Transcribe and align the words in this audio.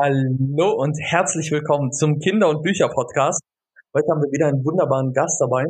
Hallo 0.00 0.80
und 0.80 0.96
herzlich 1.00 1.50
willkommen 1.50 1.90
zum 1.90 2.20
Kinder- 2.20 2.48
und 2.48 2.62
Bücher-Podcast. 2.62 3.40
Heute 3.92 4.06
haben 4.12 4.22
wir 4.22 4.30
wieder 4.30 4.46
einen 4.46 4.64
wunderbaren 4.64 5.12
Gast 5.12 5.40
dabei, 5.40 5.64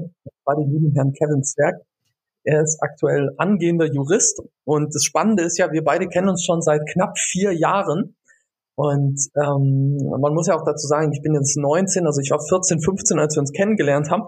bei 0.44 0.54
den 0.54 0.70
lieben 0.70 0.92
Herrn 0.94 1.14
Kevin 1.14 1.42
Zwerg. 1.42 1.80
Er 2.44 2.60
ist 2.60 2.76
aktuell 2.82 3.30
angehender 3.38 3.86
Jurist 3.86 4.42
und 4.64 4.94
das 4.94 5.02
Spannende 5.04 5.44
ist 5.44 5.56
ja, 5.56 5.72
wir 5.72 5.82
beide 5.82 6.08
kennen 6.08 6.28
uns 6.28 6.44
schon 6.44 6.60
seit 6.60 6.82
knapp 6.92 7.16
vier 7.16 7.54
Jahren. 7.54 8.16
Und 8.74 9.18
ähm, 9.34 9.96
man 10.20 10.34
muss 10.34 10.46
ja 10.46 10.56
auch 10.56 10.64
dazu 10.66 10.86
sagen, 10.86 11.10
ich 11.10 11.22
bin 11.22 11.32
jetzt 11.32 11.56
19, 11.56 12.04
also 12.04 12.20
ich 12.20 12.30
war 12.30 12.38
14, 12.38 12.82
15, 12.82 13.18
als 13.18 13.34
wir 13.34 13.40
uns 13.40 13.52
kennengelernt 13.52 14.10
haben. 14.10 14.24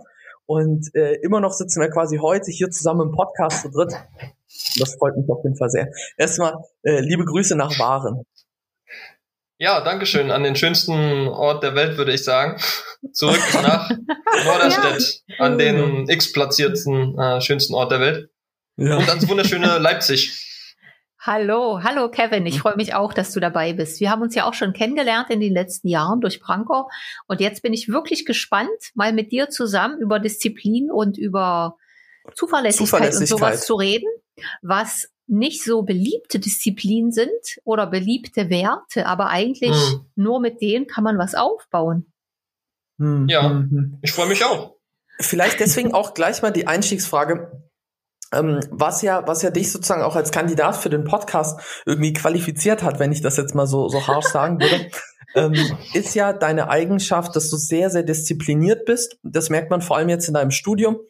Und 0.46 0.88
äh, 0.94 1.16
immer 1.20 1.42
noch 1.42 1.52
sitzen 1.52 1.78
wir 1.82 1.90
quasi 1.90 2.16
heute 2.16 2.50
hier 2.50 2.70
zusammen 2.70 3.10
im 3.10 3.12
Podcast 3.12 3.60
zu 3.60 3.70
dritt. 3.70 3.92
Das 4.78 4.94
freut 4.94 5.18
mich 5.18 5.28
auf 5.28 5.44
jeden 5.44 5.56
Fall 5.56 5.68
sehr. 5.68 5.90
Erstmal 6.16 6.54
äh, 6.84 7.00
liebe 7.00 7.26
Grüße 7.26 7.54
nach 7.54 7.78
Waren. 7.78 8.24
Ja, 9.62 9.82
Dankeschön 9.82 10.30
an 10.30 10.42
den 10.42 10.56
schönsten 10.56 11.28
Ort 11.28 11.62
der 11.62 11.74
Welt, 11.74 11.98
würde 11.98 12.14
ich 12.14 12.24
sagen. 12.24 12.58
Zurück 13.12 13.42
nach 13.62 13.90
Norderstedt, 14.46 15.22
ja. 15.26 15.36
an 15.38 15.58
den 15.58 16.08
x-platzierten 16.08 17.18
äh, 17.18 17.42
schönsten 17.42 17.74
Ort 17.74 17.92
der 17.92 18.00
Welt. 18.00 18.30
Ja. 18.76 18.96
Und 18.96 19.06
ans 19.06 19.28
wunderschöne 19.28 19.76
Leipzig. 19.78 20.46
Hallo, 21.20 21.80
hallo 21.82 22.10
Kevin. 22.10 22.46
Ich 22.46 22.58
freue 22.60 22.76
mich 22.76 22.94
auch, 22.94 23.12
dass 23.12 23.32
du 23.32 23.40
dabei 23.40 23.74
bist. 23.74 24.00
Wir 24.00 24.10
haben 24.10 24.22
uns 24.22 24.34
ja 24.34 24.48
auch 24.48 24.54
schon 24.54 24.72
kennengelernt 24.72 25.28
in 25.28 25.40
den 25.40 25.52
letzten 25.52 25.88
Jahren 25.88 26.22
durch 26.22 26.40
Branko. 26.40 26.88
Und 27.26 27.42
jetzt 27.42 27.60
bin 27.60 27.74
ich 27.74 27.90
wirklich 27.90 28.24
gespannt, 28.24 28.70
mal 28.94 29.12
mit 29.12 29.30
dir 29.30 29.50
zusammen 29.50 30.00
über 30.00 30.20
Disziplin 30.20 30.90
und 30.90 31.18
über 31.18 31.76
Zuverlässigkeit, 32.32 33.12
Zuverlässigkeit. 33.12 33.30
und 33.30 33.38
sowas 33.38 33.66
zu 33.66 33.74
reden, 33.74 34.08
was 34.62 35.10
nicht 35.30 35.64
so 35.64 35.82
beliebte 35.82 36.38
Disziplinen 36.38 37.12
sind 37.12 37.30
oder 37.64 37.86
beliebte 37.86 38.50
Werte, 38.50 39.06
aber 39.06 39.28
eigentlich 39.28 39.76
hm. 39.76 40.06
nur 40.16 40.40
mit 40.40 40.60
denen 40.60 40.86
kann 40.86 41.04
man 41.04 41.18
was 41.18 41.34
aufbauen. 41.34 42.12
Hm. 42.98 43.28
Ja, 43.28 43.48
hm. 43.48 43.98
ich 44.02 44.12
freue 44.12 44.28
mich 44.28 44.44
auch. 44.44 44.76
Vielleicht 45.20 45.60
deswegen 45.60 45.94
auch 45.94 46.14
gleich 46.14 46.42
mal 46.42 46.50
die 46.50 46.66
Einstiegsfrage 46.66 47.70
ähm, 48.32 48.60
was 48.70 49.02
ja, 49.02 49.26
was 49.26 49.42
ja 49.42 49.50
dich 49.50 49.72
sozusagen 49.72 50.02
auch 50.02 50.16
als 50.16 50.30
Kandidat 50.30 50.76
für 50.76 50.90
den 50.90 51.04
Podcast 51.04 51.82
irgendwie 51.84 52.12
qualifiziert 52.12 52.82
hat, 52.82 53.00
wenn 53.00 53.12
ich 53.12 53.22
das 53.22 53.36
jetzt 53.36 53.54
mal 53.54 53.66
so, 53.66 53.88
so 53.88 54.06
harsch 54.06 54.26
sagen 54.26 54.60
würde, 54.60 54.88
ähm, 55.34 55.54
ist 55.94 56.14
ja 56.14 56.32
deine 56.32 56.68
Eigenschaft, 56.70 57.34
dass 57.34 57.50
du 57.50 57.56
sehr, 57.56 57.90
sehr 57.90 58.02
diszipliniert 58.02 58.84
bist. 58.84 59.18
Das 59.22 59.50
merkt 59.50 59.70
man 59.70 59.82
vor 59.82 59.96
allem 59.96 60.08
jetzt 60.08 60.28
in 60.28 60.34
deinem 60.34 60.52
Studium 60.52 61.00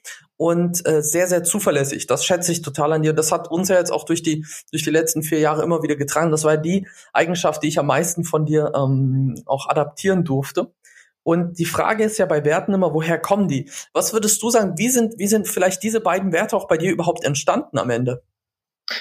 und 0.41 0.87
äh, 0.87 1.03
sehr, 1.03 1.27
sehr 1.27 1.45
zuverlässig. 1.45 2.07
Das 2.07 2.25
schätze 2.25 2.51
ich 2.51 2.63
total 2.63 2.95
an 2.95 3.03
dir. 3.03 3.13
Das 3.13 3.31
hat 3.31 3.51
uns 3.51 3.69
ja 3.69 3.77
jetzt 3.77 3.93
auch 3.93 4.07
durch 4.07 4.23
die, 4.23 4.47
durch 4.71 4.83
die 4.83 4.91
letzten 4.91 5.23
vier 5.23 5.39
Jahre 5.39 5.63
immer 5.63 5.83
wieder 5.83 5.97
getragen. 5.97 6.31
Das 6.31 6.45
war 6.45 6.57
die 6.57 6.89
Eigenschaft, 7.13 7.63
die 7.63 7.69
ich 7.69 7.79
am 7.79 7.85
meisten 7.85 8.25
von 8.25 8.47
dir 8.47 8.73
ähm, 8.75 9.43
auch 9.45 9.69
adaptieren 9.69 10.25
durfte. 10.25 10.73
Und 11.23 11.59
die 11.59 11.67
Frage 11.67 12.05
ist 12.05 12.17
ja 12.17 12.25
bei 12.25 12.43
Werten 12.43 12.73
immer, 12.73 12.95
woher 12.95 13.19
kommen 13.19 13.49
die? 13.49 13.69
Was 13.93 14.15
würdest 14.15 14.43
du 14.43 14.49
sagen, 14.49 14.79
wie 14.79 14.89
sind, 14.89 15.19
wie 15.19 15.27
sind 15.27 15.47
vielleicht 15.47 15.83
diese 15.83 16.01
beiden 16.01 16.33
Werte 16.33 16.57
auch 16.57 16.69
bei 16.69 16.79
dir 16.79 16.91
überhaupt 16.91 17.23
entstanden 17.23 17.77
am 17.77 17.91
Ende? 17.91 18.23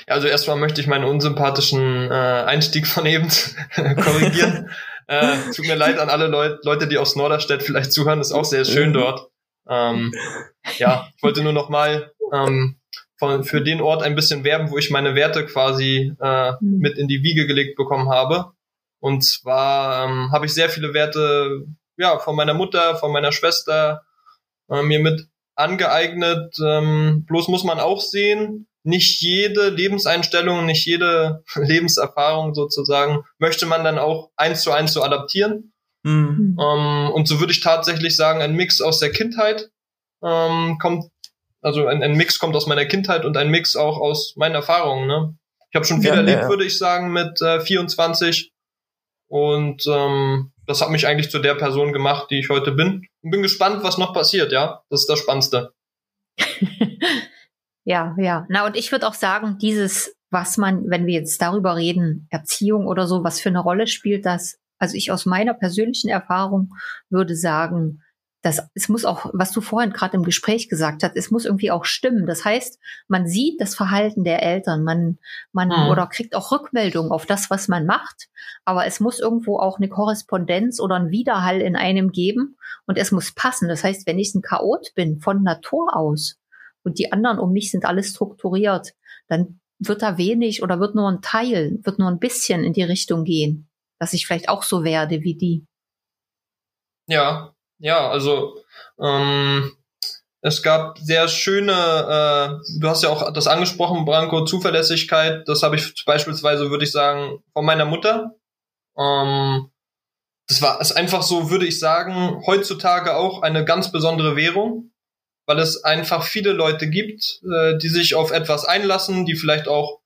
Ja, 0.10 0.16
also 0.16 0.28
erstmal 0.28 0.58
möchte 0.58 0.82
ich 0.82 0.88
meinen 0.88 1.06
unsympathischen 1.06 2.12
äh, 2.12 2.14
Einstieg 2.14 2.86
von 2.86 3.06
eben 3.06 3.30
korrigieren. 3.76 4.72
äh, 5.08 5.38
tut 5.56 5.66
mir 5.66 5.76
leid 5.76 6.00
an 6.00 6.10
alle 6.10 6.28
Leut 6.28 6.66
Leute, 6.66 6.90
die 6.90 6.98
aus 6.98 7.16
Norderstedt 7.16 7.64
vielleicht 7.64 7.94
zuhören, 7.94 8.20
ist 8.20 8.34
auch 8.34 8.44
sehr 8.44 8.66
schön 8.66 8.92
dort. 8.92 9.30
Ähm, 9.70 10.12
ja, 10.78 11.10
ich 11.16 11.24
wollte 11.24 11.44
nur 11.44 11.54
noch 11.54 11.70
mal 11.70 12.12
ähm, 12.34 12.80
von, 13.18 13.44
für 13.44 13.62
den 13.62 13.82
Ort 13.82 14.02
ein 14.02 14.16
bisschen 14.16 14.44
werben, 14.44 14.72
wo 14.72 14.78
ich 14.78 14.90
meine 14.90 15.16
Werte 15.16 15.46
quasi 15.46 16.14
äh, 16.20 16.52
mhm. 16.60 16.80
mit 16.80 16.98
in 16.98 17.08
die 17.08 17.22
Wiege 17.24 17.46
gelegt 17.46 17.76
bekommen 17.76 18.10
habe. 18.10 18.52
Und 19.00 19.22
zwar 19.24 20.06
ähm, 20.06 20.32
habe 20.32 20.46
ich 20.46 20.54
sehr 20.54 20.70
viele 20.70 20.94
Werte 20.94 21.66
ja, 21.98 22.18
von 22.20 22.36
meiner 22.36 22.54
Mutter, 22.54 22.96
von 22.96 23.12
meiner 23.12 23.32
Schwester 23.32 24.04
äh, 24.70 24.82
mir 24.82 25.00
mit 25.00 25.28
angeeignet. 25.56 26.56
Ähm, 26.64 27.26
bloß 27.26 27.50
muss 27.50 27.64
man 27.64 27.80
auch 27.80 28.02
sehen, 28.02 28.68
nicht 28.84 29.22
jede 29.22 29.70
Lebenseinstellung, 29.70 30.66
nicht 30.66 30.86
jede 30.86 31.44
Lebenserfahrung 31.56 32.54
sozusagen 32.54 33.24
möchte 33.38 33.66
man 33.66 33.84
dann 33.84 34.00
auch 34.00 34.32
eins 34.36 34.62
zu 34.62 34.72
eins 34.72 34.94
so 34.94 35.04
adaptieren. 35.04 35.74
Mhm. 36.04 36.58
Ähm, 36.60 37.12
und 37.12 37.28
so 37.28 37.40
würde 37.40 37.52
ich 37.52 37.62
tatsächlich 37.62 38.16
sagen, 38.16 38.42
ein 38.42 38.56
Mix 38.56 38.82
aus 38.82 39.00
der 39.00 39.12
Kindheit 39.12 39.70
ähm, 40.24 40.78
kommt, 40.80 41.06
also 41.62 41.88
ein, 41.88 42.04
ein, 42.04 42.16
Mix 42.16 42.40
kommt 42.40 42.56
aus 42.56 42.68
meiner 42.68 42.86
Kindheit 42.86 43.26
und 43.26 43.38
ein 43.38 43.50
Mix 43.50 43.76
auch 43.76 43.98
aus 43.98 44.36
meinen 44.38 44.56
Erfahrungen. 44.56 45.08
Ne? 45.08 45.38
Ich 45.70 45.76
habe 45.76 45.86
schon 45.86 46.02
viel 46.02 46.10
ja, 46.10 46.16
erlebt, 46.16 46.44
ja. 46.44 46.50
würde 46.50 46.66
ich 46.66 46.78
sagen, 46.78 47.12
mit 47.12 47.42
äh, 47.42 47.60
24 47.60 48.52
und 49.30 49.86
ähm, 49.88 50.52
das 50.66 50.82
hat 50.82 50.90
mich 50.90 51.08
eigentlich 51.08 51.32
zu 51.32 51.40
der 51.40 51.56
Person 51.56 51.94
gemacht, 51.94 52.28
die 52.30 52.40
ich 52.40 52.50
heute 52.50 52.72
bin. 52.72 53.08
Und 53.22 53.32
bin 53.32 53.42
gespannt, 53.42 53.84
was 53.84 53.98
noch 53.98 54.14
passiert, 54.14 54.52
ja. 54.52 54.84
Das 54.90 55.02
ist 55.02 55.10
das 55.10 55.20
Spannendste. 55.20 55.74
ja, 57.86 58.16
ja. 58.20 58.46
Na, 58.50 58.66
und 58.66 58.76
ich 58.76 58.92
würde 58.92 59.08
auch 59.08 59.14
sagen, 59.14 59.58
dieses, 59.60 60.16
was 60.32 60.58
man, 60.58 60.90
wenn 60.90 61.06
wir 61.06 61.14
jetzt 61.14 61.42
darüber 61.42 61.76
reden, 61.76 62.28
Erziehung 62.30 62.88
oder 62.88 63.08
so, 63.08 63.24
was 63.24 63.40
für 63.40 63.50
eine 63.50 63.62
Rolle 63.62 63.88
spielt 63.88 64.26
das? 64.26 64.59
Also 64.80 64.96
ich 64.96 65.12
aus 65.12 65.26
meiner 65.26 65.54
persönlichen 65.54 66.10
Erfahrung 66.10 66.74
würde 67.10 67.36
sagen, 67.36 68.02
das, 68.42 68.62
es 68.74 68.88
muss 68.88 69.04
auch, 69.04 69.30
was 69.34 69.52
du 69.52 69.60
vorhin 69.60 69.92
gerade 69.92 70.16
im 70.16 70.24
Gespräch 70.24 70.70
gesagt 70.70 71.04
hast, 71.04 71.16
es 71.18 71.30
muss 71.30 71.46
irgendwie 71.46 71.72
auch 71.72 71.84
stimmen. 71.84 72.26
Das 72.26 72.46
heißt, 72.46 72.80
man 73.10 73.28
sieht 73.28 73.60
das 73.60 73.76
Verhalten 73.76 74.24
der 74.24 74.42
Eltern, 74.42 74.84
man, 74.84 75.20
man 75.52 75.68
mhm. 75.68 75.92
oder 75.92 76.08
kriegt 76.08 76.36
auch 76.36 76.52
Rückmeldungen 76.52 77.12
auf 77.12 77.26
das, 77.26 77.50
was 77.50 77.68
man 77.68 77.86
macht. 77.86 78.30
Aber 78.64 78.86
es 78.86 79.02
muss 79.02 79.20
irgendwo 79.20 79.60
auch 79.60 79.78
eine 79.78 79.90
Korrespondenz 79.90 80.80
oder 80.80 80.96
ein 80.96 81.12
Widerhall 81.12 81.60
in 81.60 81.76
einem 81.76 82.12
geben 82.12 82.56
und 82.86 82.98
es 82.98 83.12
muss 83.12 83.34
passen. 83.34 83.68
Das 83.68 83.84
heißt, 83.84 84.08
wenn 84.08 84.20
ich 84.20 84.34
ein 84.34 84.42
Chaot 84.42 84.94
bin 84.96 85.20
von 85.20 85.44
Natur 85.44 85.96
aus 85.96 86.38
und 86.84 86.98
die 86.98 87.12
anderen 87.12 87.40
um 87.40 87.52
mich 87.52 87.72
sind 87.72 87.84
alles 87.84 88.12
strukturiert, 88.12 88.94
dann 89.28 89.60
wird 89.80 90.02
da 90.02 90.18
wenig 90.18 90.64
oder 90.64 90.80
wird 90.80 90.96
nur 90.96 91.10
ein 91.10 91.22
Teil, 91.22 91.80
wird 91.84 92.00
nur 92.00 92.10
ein 92.10 92.20
bisschen 92.20 92.64
in 92.64 92.74
die 92.74 92.84
Richtung 92.84 93.24
gehen, 93.26 93.69
dass 94.00 94.14
ich 94.14 94.26
vielleicht 94.26 94.50
auch 94.50 94.64
so 94.64 94.84
werde 94.84 95.22
wie 95.22 95.36
die. 95.36 95.66
Ja, 97.08 97.54
ja, 97.80 98.10
also 98.10 98.58
ähm, 99.00 99.76
es 100.42 100.64
gab 100.64 100.98
sehr 101.00 101.28
schöne, 101.28 101.72
äh, 101.74 102.80
du 102.80 102.88
hast 102.88 103.04
ja 103.04 103.10
auch 103.10 103.34
das 103.34 103.48
angesprochen, 103.48 104.06
Branko, 104.06 104.46
Zuverlässigkeit. 104.46 105.48
Das 105.48 105.64
habe 105.64 105.76
ich 105.76 106.06
beispielsweise, 106.06 106.70
würde 106.70 106.86
ich 106.86 106.92
sagen, 106.92 107.44
von 107.54 107.66
meiner 107.66 107.86
Mutter. 107.86 108.36
Ähm, 108.98 109.72
das 110.48 110.62
war 110.62 110.80
ist 110.82 110.94
einfach 110.94 111.24
so, 111.24 111.52
würde 111.52 111.68
ich 111.68 111.80
sagen, 111.80 112.42
heutzutage 112.46 113.16
auch 113.16 113.42
eine 113.42 113.66
ganz 113.66 113.92
besondere 113.92 114.36
Währung, 114.36 114.92
weil 115.46 115.60
es 115.60 115.84
einfach 115.84 116.24
viele 116.24 116.54
Leute 116.54 116.90
gibt, 116.90 117.42
äh, 117.54 117.78
die 117.78 117.90
sich 117.90 118.16
auf 118.16 118.32
etwas 118.32 118.66
einlassen, 118.66 119.26
die 119.26 119.36
vielleicht 119.36 119.68
auch 119.68 119.99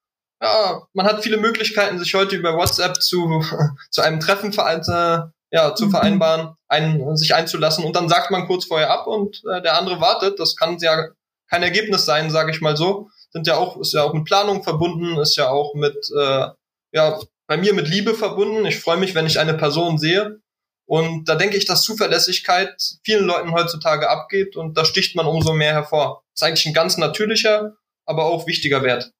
ja, 0.43 0.81
man 0.93 1.05
hat 1.05 1.23
viele 1.23 1.37
Möglichkeiten, 1.37 1.97
sich 1.99 2.13
heute 2.13 2.35
über 2.35 2.57
WhatsApp 2.57 3.01
zu, 3.01 3.43
zu 3.91 4.01
einem 4.01 4.19
Treffen 4.19 4.51
äh, 4.51 5.19
ja, 5.51 5.75
zu 5.75 5.85
mhm. 5.85 5.91
vereinbaren, 5.91 6.55
einen, 6.67 7.15
sich 7.15 7.33
einzulassen 7.33 7.85
und 7.85 7.95
dann 7.95 8.09
sagt 8.09 8.29
man 8.31 8.45
kurz 8.45 8.65
vorher 8.65 8.91
ab 8.91 9.07
und 9.07 9.41
äh, 9.49 9.61
der 9.61 9.77
andere 9.77 10.01
wartet. 10.01 10.39
Das 10.39 10.55
kann 10.55 10.77
ja 10.79 11.07
kein 11.49 11.63
Ergebnis 11.63 12.05
sein, 12.05 12.29
sage 12.29 12.51
ich 12.51 12.59
mal 12.59 12.75
so. 12.75 13.09
Sind 13.31 13.47
ja 13.47 13.55
auch, 13.55 13.79
ist 13.79 13.93
ja 13.93 14.03
auch 14.03 14.13
mit 14.13 14.25
Planung 14.25 14.63
verbunden, 14.63 15.17
ist 15.19 15.37
ja 15.37 15.49
auch 15.49 15.75
mit, 15.75 15.95
äh, 16.17 16.47
ja, 16.91 17.19
bei 17.47 17.57
mir 17.57 17.73
mit 17.73 17.87
Liebe 17.87 18.13
verbunden. 18.13 18.65
Ich 18.65 18.79
freue 18.79 18.97
mich, 18.97 19.15
wenn 19.15 19.27
ich 19.27 19.39
eine 19.39 19.53
Person 19.53 19.97
sehe. 19.97 20.39
Und 20.85 21.29
da 21.29 21.35
denke 21.35 21.55
ich, 21.55 21.65
dass 21.65 21.83
Zuverlässigkeit 21.83 22.75
vielen 23.03 23.25
Leuten 23.25 23.53
heutzutage 23.53 24.09
abgeht 24.09 24.57
und 24.57 24.77
da 24.77 24.83
sticht 24.83 25.15
man 25.15 25.25
umso 25.25 25.53
mehr 25.53 25.71
hervor. 25.71 26.23
Das 26.33 26.41
ist 26.41 26.47
eigentlich 26.47 26.65
ein 26.65 26.73
ganz 26.73 26.97
natürlicher, 26.97 27.75
aber 28.05 28.25
auch 28.25 28.47
wichtiger 28.47 28.83
Wert. 28.83 29.13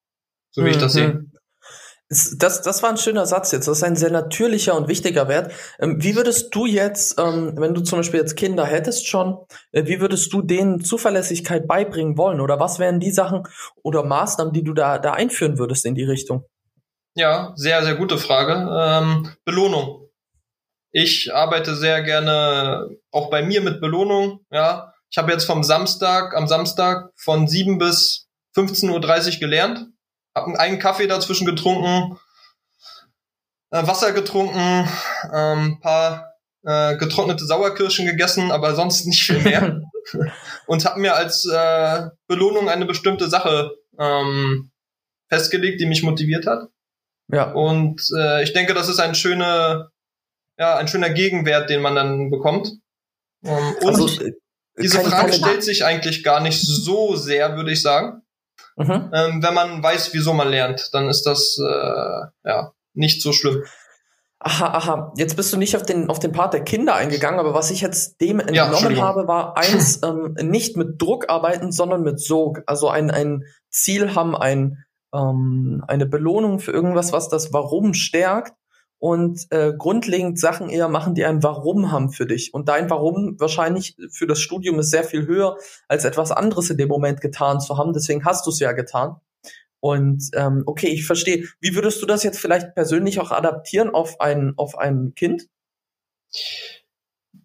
So 0.54 0.64
wie 0.64 0.70
ich 0.70 0.78
das 0.78 0.94
sehe. 0.94 1.08
Mhm. 1.10 1.32
Das, 2.10 2.62
das 2.62 2.84
war 2.84 2.92
ein 2.92 2.98
schöner 2.98 3.26
Satz 3.26 3.52
jetzt. 3.52 3.68
Das 3.68 3.78
ist 3.78 3.84
ein 3.84 3.96
sehr 3.96 4.12
natürlicher 4.12 4.76
und 4.76 4.88
wichtiger 4.88 5.28
Wert. 5.28 5.52
Ähm, 5.80 6.04
wie 6.04 6.16
würdest 6.16 6.54
du 6.54 6.68
jetzt, 6.68 7.20
ähm, 7.20 7.54
wenn 7.58 7.74
du 7.74 7.82
zum 7.82 8.00
Beispiel 8.00 8.20
jetzt 8.20 8.36
Kinder 8.36 8.66
hättest 8.66 9.08
schon, 9.08 9.38
äh, 9.72 9.86
wie 9.86 10.00
würdest 10.00 10.32
du 10.32 10.44
denen 10.44 10.84
Zuverlässigkeit 10.84 11.68
beibringen 11.68 12.18
wollen? 12.18 12.40
Oder 12.40 12.60
was 12.60 12.78
wären 12.78 13.00
die 13.00 13.12
Sachen 13.12 13.48
oder 13.82 14.04
Maßnahmen, 14.04 14.54
die 14.54 14.64
du 14.64 14.74
da, 14.74 15.00
da 15.00 15.14
einführen 15.14 15.58
würdest 15.58 15.86
in 15.86 15.96
die 15.96 16.04
Richtung? 16.04 16.46
Ja, 17.16 17.54
sehr, 17.56 17.84
sehr 17.84 17.96
gute 17.96 18.20
Frage. 18.20 18.70
Ähm, 18.72 19.30
Belohnung. 19.44 20.10
Ich 20.92 21.34
arbeite 21.34 21.76
sehr 21.76 22.04
gerne 22.04 22.90
auch 23.12 23.32
bei 23.32 23.42
mir 23.42 23.62
mit 23.62 23.82
Belohnung. 23.82 24.46
Ja, 24.52 24.94
ich 25.10 25.18
habe 25.18 25.32
jetzt 25.32 25.46
vom 25.46 25.64
Samstag, 25.64 26.36
am 26.36 26.48
Samstag 26.48 27.12
von 27.16 27.48
7 27.48 27.80
bis 27.80 28.28
15.30 28.56 29.34
Uhr 29.36 29.40
gelernt 29.40 29.88
habe 30.44 30.60
einen 30.60 30.80
Kaffee 30.80 31.08
dazwischen 31.08 31.46
getrunken, 31.46 32.18
äh, 33.72 33.86
Wasser 33.86 34.12
getrunken, 34.12 34.88
ähm, 35.34 35.80
paar 35.82 36.34
äh, 36.64 36.98
getrocknete 36.98 37.46
Sauerkirschen 37.46 38.06
gegessen, 38.06 38.52
aber 38.52 38.76
sonst 38.76 39.06
nicht 39.06 39.24
viel 39.24 39.42
mehr. 39.42 39.82
und 40.68 40.86
habe 40.86 41.00
mir 41.00 41.16
als 41.16 41.46
äh, 41.46 42.08
Belohnung 42.28 42.70
eine 42.70 42.86
bestimmte 42.86 43.30
Sache 43.30 43.72
ähm, 44.00 44.72
festgelegt, 45.30 45.82
die 45.82 45.86
mich 45.86 46.04
motiviert 46.04 46.46
hat. 46.46 46.70
Ja. 47.32 47.52
Und 47.52 48.02
äh, 48.18 48.44
ich 48.44 48.54
denke, 48.54 48.74
das 48.74 48.90
ist 48.90 49.00
eine 49.00 49.16
schöne, 49.16 49.90
ja, 50.58 50.78
ein 50.78 50.88
schöner 50.88 51.10
Gegenwert, 51.10 51.70
den 51.70 51.82
man 51.82 51.96
dann 51.96 52.30
bekommt. 52.30 52.70
Ähm, 53.44 53.76
und 53.82 53.88
also, 53.88 54.22
äh, 54.24 54.34
diese 54.78 55.02
Frage 55.02 55.34
stellt 55.34 55.64
sich 55.64 55.86
eigentlich 55.86 56.24
gar 56.24 56.40
nicht 56.42 56.60
so 56.60 57.16
sehr, 57.16 57.56
würde 57.56 57.72
ich 57.72 57.82
sagen. 57.82 58.23
Mhm. 58.76 59.12
Ähm, 59.14 59.44
wenn 59.44 59.54
man 59.54 59.84
weiß, 59.84 60.14
wieso 60.14 60.34
man 60.34 60.50
lernt, 60.50 60.94
dann 60.94 61.08
ist 61.10 61.24
das 61.24 61.58
äh, 61.60 62.26
ja 62.46 62.72
nicht 62.94 63.22
so 63.22 63.32
schlimm. 63.32 63.64
Aha, 64.40 64.66
aha. 64.66 65.14
Jetzt 65.16 65.38
bist 65.38 65.54
du 65.54 65.58
nicht 65.58 65.76
auf 65.78 65.84
den, 65.84 66.10
auf 66.10 66.20
den 66.20 66.34
Part 66.34 66.54
der 66.54 66.64
Kinder 66.64 66.96
eingegangen, 66.96 67.40
aber 67.40 67.54
was 67.54 67.72
ich 67.72 67.80
jetzt 67.80 68.20
dem 68.20 68.42
entnommen 68.42 68.96
ja, 68.96 69.02
habe, 69.02 69.26
war 69.28 69.56
eins, 69.58 70.02
ähm, 70.04 70.36
nicht 70.42 70.76
mit 70.76 71.02
Druck 71.02 71.30
arbeiten, 71.30 71.72
sondern 71.72 72.02
mit 72.02 72.20
Sog. 72.20 72.62
Also 72.66 72.90
ein, 72.90 73.10
ein 73.10 73.46
Ziel 73.70 74.16
haben, 74.16 74.36
ein, 74.36 74.84
ähm, 75.14 75.84
eine 75.88 76.06
Belohnung 76.06 76.60
für 76.60 76.72
irgendwas, 76.72 77.14
was 77.14 77.30
das 77.30 77.54
Warum 77.54 77.94
stärkt 77.94 78.54
und 79.04 79.48
äh, 79.50 79.74
grundlegend 79.78 80.40
Sachen 80.40 80.70
eher 80.70 80.88
machen, 80.88 81.14
die 81.14 81.26
ein 81.26 81.44
Warum 81.44 81.92
haben 81.92 82.14
für 82.14 82.26
dich. 82.26 82.54
Und 82.54 82.70
dein 82.70 82.90
Warum 82.90 83.38
wahrscheinlich 83.38 83.98
für 84.10 84.28
das 84.28 84.40
Studium 84.40 84.80
ist 84.80 84.92
sehr 84.92 85.04
viel 85.04 85.28
höher, 85.28 85.58
als 85.90 86.06
etwas 86.06 86.32
anderes 86.32 86.70
in 86.70 86.78
dem 86.78 86.88
Moment 86.88 87.20
getan 87.20 87.60
zu 87.60 87.78
haben. 87.78 87.92
Deswegen 87.92 88.24
hast 88.24 88.46
du 88.46 88.50
es 88.50 88.62
ja 88.62 88.72
getan. 88.72 89.18
Und 89.82 90.30
ähm, 90.36 90.64
okay, 90.68 90.88
ich 90.88 91.06
verstehe. 91.06 91.44
Wie 91.60 91.76
würdest 91.76 92.02
du 92.02 92.06
das 92.06 92.24
jetzt 92.24 92.40
vielleicht 92.40 92.76
persönlich 92.76 93.20
auch 93.20 93.32
adaptieren 93.32 93.90
auf 93.90 94.22
ein, 94.22 94.54
auf 94.56 94.78
ein 94.78 95.12
Kind? 95.18 95.50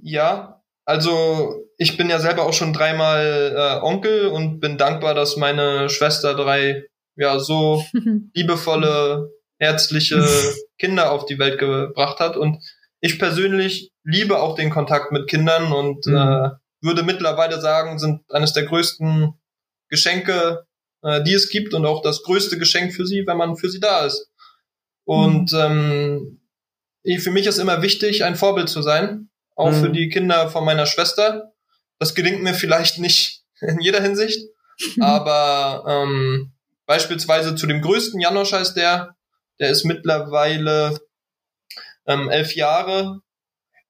Ja, 0.00 0.62
also 0.84 1.64
ich 1.76 1.96
bin 1.96 2.08
ja 2.08 2.20
selber 2.20 2.46
auch 2.46 2.52
schon 2.52 2.72
dreimal 2.72 3.52
äh, 3.56 3.84
Onkel 3.84 4.28
und 4.28 4.60
bin 4.60 4.78
dankbar, 4.78 5.16
dass 5.16 5.36
meine 5.36 5.88
Schwester 5.88 6.36
drei 6.36 6.84
ja 7.16 7.40
so 7.40 7.82
liebevolle 8.32 9.32
herzliche 9.58 10.24
Kinder 10.78 11.12
auf 11.12 11.26
die 11.26 11.38
Welt 11.38 11.58
gebracht 11.58 12.20
hat. 12.20 12.36
Und 12.36 12.62
ich 13.00 13.18
persönlich 13.18 13.92
liebe 14.04 14.40
auch 14.40 14.54
den 14.54 14.70
Kontakt 14.70 15.12
mit 15.12 15.28
Kindern 15.28 15.72
und 15.72 16.06
mhm. 16.06 16.16
äh, 16.16 16.50
würde 16.80 17.02
mittlerweile 17.02 17.60
sagen, 17.60 17.98
sind 17.98 18.22
eines 18.32 18.52
der 18.52 18.64
größten 18.64 19.34
Geschenke, 19.88 20.64
äh, 21.02 21.22
die 21.22 21.34
es 21.34 21.50
gibt 21.50 21.74
und 21.74 21.86
auch 21.86 22.02
das 22.02 22.22
größte 22.22 22.58
Geschenk 22.58 22.94
für 22.94 23.06
sie, 23.06 23.24
wenn 23.26 23.36
man 23.36 23.56
für 23.56 23.68
sie 23.68 23.80
da 23.80 24.06
ist. 24.06 24.30
Und 25.04 25.52
mhm. 25.52 26.38
ähm, 27.06 27.20
für 27.20 27.30
mich 27.30 27.46
ist 27.46 27.58
immer 27.58 27.82
wichtig, 27.82 28.24
ein 28.24 28.36
Vorbild 28.36 28.68
zu 28.68 28.82
sein, 28.82 29.30
auch 29.56 29.70
mhm. 29.70 29.82
für 29.82 29.90
die 29.90 30.08
Kinder 30.08 30.50
von 30.50 30.64
meiner 30.64 30.86
Schwester. 30.86 31.52
Das 31.98 32.14
gelingt 32.14 32.42
mir 32.42 32.54
vielleicht 32.54 32.98
nicht 32.98 33.42
in 33.60 33.80
jeder 33.80 34.00
Hinsicht, 34.00 34.48
aber 35.00 35.84
ähm, 35.86 36.52
beispielsweise 36.86 37.54
zu 37.54 37.66
dem 37.66 37.82
größten 37.82 38.20
Janosch 38.20 38.52
heißt 38.52 38.76
der, 38.76 39.16
der 39.60 39.70
ist 39.70 39.84
mittlerweile 39.84 40.98
ähm, 42.06 42.28
elf 42.30 42.54
Jahre. 42.54 43.20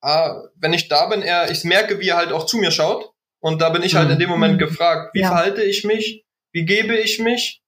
Ah, 0.00 0.42
wenn 0.56 0.72
ich 0.72 0.88
da 0.88 1.06
bin, 1.06 1.22
er, 1.22 1.50
ich 1.50 1.64
merke, 1.64 1.98
wie 2.00 2.08
er 2.08 2.16
halt 2.16 2.32
auch 2.32 2.46
zu 2.46 2.58
mir 2.58 2.70
schaut. 2.70 3.12
Und 3.40 3.60
da 3.60 3.70
bin 3.70 3.82
ich 3.82 3.94
halt 3.94 4.10
in 4.10 4.18
dem 4.18 4.28
Moment 4.28 4.54
mhm. 4.54 4.58
gefragt, 4.58 5.14
wie 5.14 5.20
ja. 5.20 5.28
verhalte 5.28 5.62
ich 5.62 5.84
mich? 5.84 6.24
Wie 6.52 6.64
gebe 6.64 6.96
ich 6.96 7.20
mich? 7.20 7.62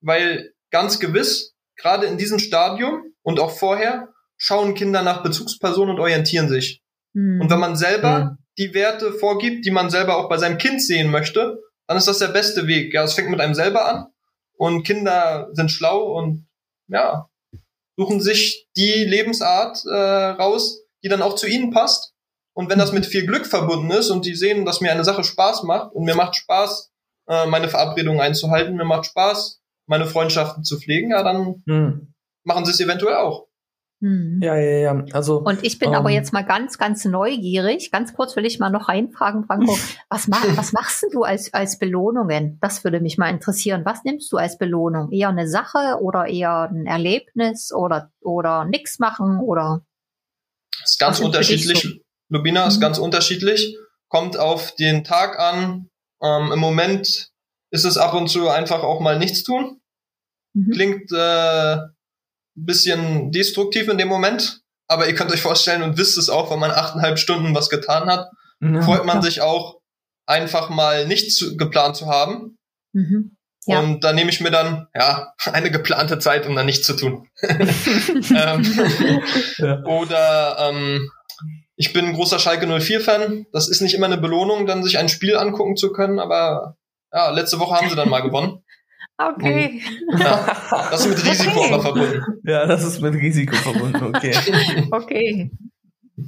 Weil 0.00 0.52
ganz 0.70 0.98
gewiss, 0.98 1.54
gerade 1.76 2.06
in 2.06 2.18
diesem 2.18 2.38
Stadium 2.38 3.02
und 3.22 3.38
auch 3.38 3.50
vorher, 3.52 4.08
schauen 4.36 4.74
Kinder 4.74 5.02
nach 5.02 5.22
Bezugspersonen 5.22 5.94
und 5.94 6.00
orientieren 6.00 6.48
sich. 6.48 6.82
Mhm. 7.12 7.40
Und 7.40 7.50
wenn 7.50 7.60
man 7.60 7.76
selber 7.76 8.24
mhm. 8.24 8.38
die 8.58 8.74
Werte 8.74 9.12
vorgibt, 9.12 9.64
die 9.64 9.70
man 9.70 9.90
selber 9.90 10.16
auch 10.16 10.28
bei 10.28 10.38
seinem 10.38 10.58
Kind 10.58 10.82
sehen 10.82 11.10
möchte, 11.10 11.60
dann 11.86 11.96
ist 11.96 12.08
das 12.08 12.18
der 12.18 12.28
beste 12.28 12.66
Weg. 12.66 12.92
Ja, 12.94 13.04
es 13.04 13.14
fängt 13.14 13.30
mit 13.30 13.40
einem 13.40 13.54
selber 13.54 13.86
an 13.86 14.06
und 14.56 14.84
Kinder 14.84 15.48
sind 15.52 15.70
schlau 15.70 16.16
und 16.18 16.48
ja, 16.88 17.28
suchen 17.96 18.20
sich 18.20 18.68
die 18.76 19.04
Lebensart 19.04 19.84
äh, 19.84 19.94
raus, 19.94 20.82
die 21.02 21.08
dann 21.08 21.22
auch 21.22 21.34
zu 21.34 21.46
ihnen 21.46 21.70
passt. 21.70 22.14
Und 22.54 22.70
wenn 22.70 22.78
das 22.78 22.92
mit 22.92 23.06
viel 23.06 23.26
Glück 23.26 23.46
verbunden 23.46 23.90
ist 23.90 24.10
und 24.10 24.26
die 24.26 24.34
sehen, 24.34 24.64
dass 24.64 24.80
mir 24.80 24.92
eine 24.92 25.04
Sache 25.04 25.24
Spaß 25.24 25.62
macht 25.62 25.92
und 25.92 26.04
mir 26.04 26.14
macht 26.14 26.36
Spaß, 26.36 26.92
äh, 27.28 27.46
meine 27.46 27.68
Verabredungen 27.68 28.20
einzuhalten, 28.20 28.76
mir 28.76 28.84
macht 28.84 29.06
Spaß, 29.06 29.60
meine 29.86 30.06
Freundschaften 30.06 30.64
zu 30.64 30.78
pflegen, 30.78 31.10
ja, 31.10 31.22
dann 31.22 31.62
hm. 31.66 32.14
machen 32.44 32.64
sie 32.64 32.72
es 32.72 32.80
eventuell 32.80 33.16
auch. 33.16 33.48
Hm. 34.02 34.40
Ja, 34.42 34.56
ja, 34.56 34.78
ja. 34.78 35.04
Also, 35.12 35.38
und 35.38 35.62
ich 35.62 35.78
bin 35.78 35.90
ähm, 35.90 35.94
aber 35.94 36.10
jetzt 36.10 36.32
mal 36.32 36.42
ganz, 36.42 36.76
ganz 36.76 37.04
neugierig. 37.04 37.92
Ganz 37.92 38.12
kurz 38.14 38.34
will 38.34 38.44
ich 38.44 38.58
mal 38.58 38.68
noch 38.68 38.88
reinfragen, 38.88 39.44
Franco. 39.44 39.78
Was, 40.10 40.26
mach, 40.26 40.44
was 40.56 40.72
machst 40.72 41.06
du 41.12 41.22
als, 41.22 41.54
als 41.54 41.78
Belohnungen? 41.78 42.58
Das 42.60 42.82
würde 42.84 43.00
mich 43.00 43.16
mal 43.16 43.30
interessieren. 43.30 43.82
Was 43.84 44.02
nimmst 44.04 44.30
du 44.32 44.36
als 44.36 44.58
Belohnung? 44.58 45.10
Eher 45.12 45.28
eine 45.28 45.48
Sache 45.48 45.98
oder 46.00 46.26
eher 46.26 46.68
ein 46.70 46.86
Erlebnis 46.86 47.72
oder, 47.72 48.10
oder 48.20 48.64
nix 48.64 48.98
machen 48.98 49.38
oder? 49.38 49.86
Ist 50.82 50.98
ganz 50.98 51.20
unterschiedlich. 51.20 51.82
So? 51.82 51.88
Lubina 52.28 52.66
ist 52.66 52.78
mhm. 52.78 52.80
ganz 52.80 52.98
unterschiedlich. 52.98 53.76
Kommt 54.08 54.36
auf 54.36 54.74
den 54.74 55.04
Tag 55.04 55.38
an. 55.38 55.88
Ähm, 56.20 56.50
Im 56.52 56.58
Moment 56.58 57.30
ist 57.70 57.84
es 57.84 57.96
ab 57.96 58.14
und 58.14 58.28
zu 58.28 58.48
einfach 58.48 58.82
auch 58.82 59.00
mal 59.00 59.18
nichts 59.18 59.44
tun. 59.44 59.80
Mhm. 60.54 60.70
Klingt, 60.72 61.12
äh, 61.12 61.76
bisschen 62.54 63.32
destruktiv 63.32 63.88
in 63.88 63.98
dem 63.98 64.08
Moment, 64.08 64.60
aber 64.88 65.08
ihr 65.08 65.14
könnt 65.14 65.32
euch 65.32 65.42
vorstellen 65.42 65.82
und 65.82 65.96
wisst 65.96 66.18
es 66.18 66.28
auch, 66.28 66.50
wenn 66.50 66.58
man 66.58 66.70
achteinhalb 66.70 67.18
Stunden 67.18 67.54
was 67.54 67.70
getan 67.70 68.08
hat, 68.08 68.28
ja, 68.60 68.82
freut 68.82 69.04
man 69.04 69.16
ja. 69.16 69.22
sich 69.22 69.40
auch 69.40 69.80
einfach 70.26 70.70
mal 70.70 71.06
nichts 71.06 71.36
zu, 71.36 71.56
geplant 71.56 71.96
zu 71.96 72.06
haben. 72.06 72.58
Mhm. 72.92 73.36
Ja. 73.66 73.78
Und 73.78 74.02
da 74.02 74.12
nehme 74.12 74.30
ich 74.30 74.40
mir 74.40 74.50
dann 74.50 74.88
ja 74.94 75.32
eine 75.52 75.70
geplante 75.70 76.18
Zeit, 76.18 76.46
um 76.46 76.56
dann 76.56 76.66
nichts 76.66 76.86
zu 76.86 76.94
tun. 76.94 77.28
ähm. 77.42 78.64
Oder 79.84 80.56
ähm, 80.58 81.10
ich 81.76 81.92
bin 81.92 82.06
ein 82.06 82.14
großer 82.14 82.38
Schalke 82.38 82.66
04-Fan. 82.66 83.46
Das 83.52 83.68
ist 83.68 83.80
nicht 83.80 83.94
immer 83.94 84.06
eine 84.06 84.18
Belohnung, 84.18 84.66
dann 84.66 84.82
sich 84.82 84.98
ein 84.98 85.08
Spiel 85.08 85.36
angucken 85.36 85.76
zu 85.76 85.92
können, 85.92 86.18
aber 86.18 86.76
ja, 87.12 87.30
letzte 87.30 87.60
Woche 87.60 87.76
haben 87.76 87.90
sie 87.90 87.96
dann 87.96 88.08
mal 88.08 88.20
gewonnen. 88.20 88.64
Okay. 89.18 89.80
Ja, 90.18 90.56
das 90.90 91.06
ist 91.06 91.08
mit 91.08 91.30
Risiko 91.30 91.60
okay. 91.60 91.72
aber 91.72 91.82
verbunden. 91.82 92.40
Ja, 92.44 92.66
das 92.66 92.84
ist 92.84 93.00
mit 93.00 93.14
Risiko 93.14 93.54
verbunden, 93.54 94.02
okay. 94.04 94.34
okay. 94.90 95.50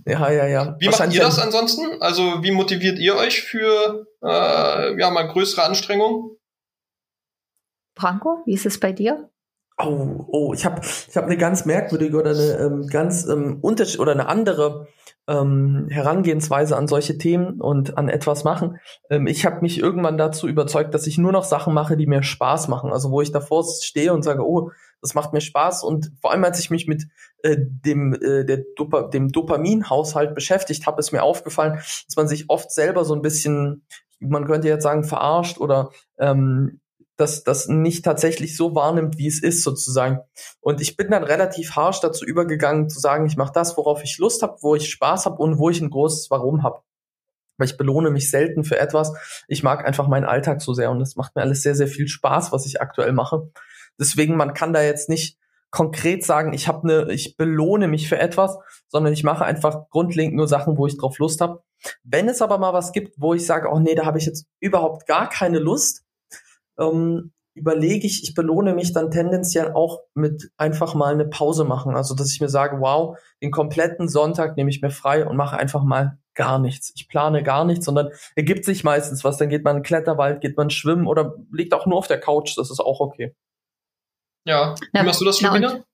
Ja, 0.06 0.30
ja, 0.30 0.46
ja. 0.46 0.76
Wie 0.78 0.88
macht 0.88 1.12
ihr 1.12 1.20
das 1.20 1.38
ansonsten? 1.38 2.00
Also 2.00 2.42
wie 2.42 2.50
motiviert 2.50 2.98
ihr 2.98 3.16
euch 3.16 3.42
für 3.42 4.06
äh, 4.22 5.00
ja 5.00 5.10
mal 5.10 5.28
größere 5.28 5.64
Anstrengungen? 5.64 6.36
Franco, 7.96 8.42
wie 8.46 8.54
ist 8.54 8.66
es 8.66 8.80
bei 8.80 8.92
dir? 8.92 9.30
Oh, 9.78 10.24
oh, 10.28 10.54
ich 10.54 10.64
habe 10.64 10.80
ich 10.82 11.16
hab 11.16 11.24
eine 11.24 11.36
ganz 11.36 11.64
merkwürdige 11.64 12.16
oder 12.16 12.30
eine 12.30 12.58
ähm, 12.58 12.86
ganz 12.86 13.26
ähm, 13.26 13.58
Unterschied 13.60 13.98
oder 14.00 14.12
eine 14.12 14.26
andere 14.26 14.88
ähm, 15.26 15.86
Herangehensweise 15.90 16.76
an 16.76 16.88
solche 16.88 17.16
Themen 17.16 17.60
und 17.60 17.96
an 17.96 18.08
etwas 18.08 18.44
machen. 18.44 18.78
Ähm, 19.10 19.26
ich 19.26 19.46
habe 19.46 19.60
mich 19.62 19.78
irgendwann 19.78 20.18
dazu 20.18 20.48
überzeugt, 20.48 20.94
dass 20.94 21.06
ich 21.06 21.18
nur 21.18 21.32
noch 21.32 21.44
Sachen 21.44 21.72
mache, 21.72 21.96
die 21.96 22.06
mir 22.06 22.22
Spaß 22.22 22.68
machen. 22.68 22.92
Also 22.92 23.10
wo 23.10 23.20
ich 23.20 23.32
davor 23.32 23.64
stehe 23.64 24.12
und 24.12 24.22
sage, 24.22 24.46
oh, 24.46 24.70
das 25.00 25.14
macht 25.14 25.32
mir 25.32 25.40
Spaß. 25.40 25.82
Und 25.82 26.12
vor 26.20 26.32
allem, 26.32 26.44
als 26.44 26.60
ich 26.60 26.70
mich 26.70 26.86
mit 26.86 27.06
äh, 27.42 27.56
dem, 27.58 28.14
äh, 28.14 28.44
der 28.44 28.64
Dopa 28.76 29.02
dem 29.08 29.30
Dopaminhaushalt 29.30 30.34
beschäftigt 30.34 30.86
habe, 30.86 31.00
ist 31.00 31.12
mir 31.12 31.22
aufgefallen, 31.22 31.74
dass 31.74 32.16
man 32.16 32.28
sich 32.28 32.48
oft 32.48 32.70
selber 32.70 33.04
so 33.04 33.14
ein 33.14 33.22
bisschen, 33.22 33.86
man 34.20 34.46
könnte 34.46 34.68
jetzt 34.68 34.82
sagen, 34.82 35.04
verarscht 35.04 35.58
oder 35.58 35.90
ähm, 36.18 36.80
das, 37.16 37.44
das 37.44 37.68
nicht 37.68 38.04
tatsächlich 38.04 38.56
so 38.56 38.74
wahrnimmt, 38.74 39.18
wie 39.18 39.28
es 39.28 39.42
ist 39.42 39.62
sozusagen. 39.62 40.20
Und 40.60 40.80
ich 40.80 40.96
bin 40.96 41.10
dann 41.10 41.24
relativ 41.24 41.76
harsch 41.76 42.00
dazu 42.00 42.24
übergegangen 42.24 42.88
zu 42.88 42.98
sagen, 42.98 43.26
ich 43.26 43.36
mache 43.36 43.52
das, 43.52 43.76
worauf 43.76 44.02
ich 44.02 44.18
Lust 44.18 44.42
habe, 44.42 44.56
wo 44.60 44.74
ich 44.74 44.90
Spaß 44.90 45.26
habe 45.26 45.36
und 45.36 45.58
wo 45.58 45.70
ich 45.70 45.80
ein 45.80 45.90
großes 45.90 46.30
Warum 46.30 46.62
habe. 46.62 46.80
Weil 47.56 47.68
ich 47.68 47.76
belohne 47.76 48.10
mich 48.10 48.30
selten 48.30 48.64
für 48.64 48.78
etwas. 48.78 49.12
Ich 49.46 49.62
mag 49.62 49.86
einfach 49.86 50.08
meinen 50.08 50.24
Alltag 50.24 50.60
so 50.60 50.74
sehr 50.74 50.90
und 50.90 51.00
es 51.00 51.14
macht 51.14 51.36
mir 51.36 51.42
alles 51.42 51.62
sehr, 51.62 51.76
sehr 51.76 51.86
viel 51.86 52.08
Spaß, 52.08 52.50
was 52.50 52.66
ich 52.66 52.80
aktuell 52.80 53.12
mache. 53.12 53.50
Deswegen, 53.98 54.36
man 54.36 54.54
kann 54.54 54.72
da 54.72 54.82
jetzt 54.82 55.08
nicht 55.08 55.38
konkret 55.70 56.24
sagen, 56.24 56.52
ich 56.52 56.68
habe 56.68 56.88
eine, 56.88 57.12
ich 57.12 57.36
belohne 57.36 57.88
mich 57.88 58.08
für 58.08 58.18
etwas, 58.18 58.58
sondern 58.88 59.12
ich 59.12 59.24
mache 59.24 59.44
einfach 59.44 59.88
grundlegend 59.90 60.36
nur 60.36 60.46
Sachen, 60.46 60.78
wo 60.78 60.86
ich 60.86 60.96
drauf 60.96 61.18
Lust 61.18 61.40
habe. 61.40 61.62
Wenn 62.04 62.28
es 62.28 62.42
aber 62.42 62.58
mal 62.58 62.72
was 62.72 62.92
gibt, 62.92 63.20
wo 63.20 63.34
ich 63.34 63.44
sage, 63.44 63.68
oh 63.68 63.80
nee, 63.80 63.96
da 63.96 64.04
habe 64.04 64.18
ich 64.18 64.24
jetzt 64.24 64.46
überhaupt 64.60 65.06
gar 65.06 65.28
keine 65.28 65.58
Lust, 65.58 66.03
ähm, 66.78 67.32
überlege 67.54 68.06
ich, 68.06 68.24
ich 68.24 68.34
belohne 68.34 68.74
mich 68.74 68.92
dann 68.92 69.10
tendenziell 69.10 69.72
auch 69.72 70.00
mit 70.14 70.50
einfach 70.56 70.94
mal 70.94 71.14
eine 71.14 71.24
Pause 71.24 71.64
machen. 71.64 71.94
Also, 71.94 72.14
dass 72.14 72.32
ich 72.32 72.40
mir 72.40 72.48
sage, 72.48 72.80
wow, 72.80 73.16
den 73.42 73.50
kompletten 73.50 74.08
Sonntag 74.08 74.56
nehme 74.56 74.70
ich 74.70 74.82
mir 74.82 74.90
frei 74.90 75.26
und 75.26 75.36
mache 75.36 75.56
einfach 75.56 75.84
mal 75.84 76.18
gar 76.34 76.58
nichts. 76.58 76.92
Ich 76.96 77.08
plane 77.08 77.44
gar 77.44 77.64
nichts, 77.64 77.84
sondern 77.84 78.10
ergibt 78.34 78.64
sich 78.64 78.82
meistens 78.82 79.22
was. 79.22 79.36
Dann 79.36 79.48
geht 79.48 79.64
man 79.64 79.76
in 79.76 79.82
den 79.82 79.86
Kletterwald, 79.86 80.40
geht 80.40 80.56
man 80.56 80.70
schwimmen 80.70 81.06
oder 81.06 81.36
liegt 81.52 81.74
auch 81.74 81.86
nur 81.86 81.98
auf 81.98 82.08
der 82.08 82.18
Couch. 82.18 82.58
Das 82.58 82.70
ist 82.70 82.80
auch 82.80 82.98
okay. 83.00 83.36
Ja, 84.44 84.74
wie 84.92 85.02
machst 85.02 85.20
du 85.20 85.24
das, 85.24 85.38
Schlumina? 85.38 85.84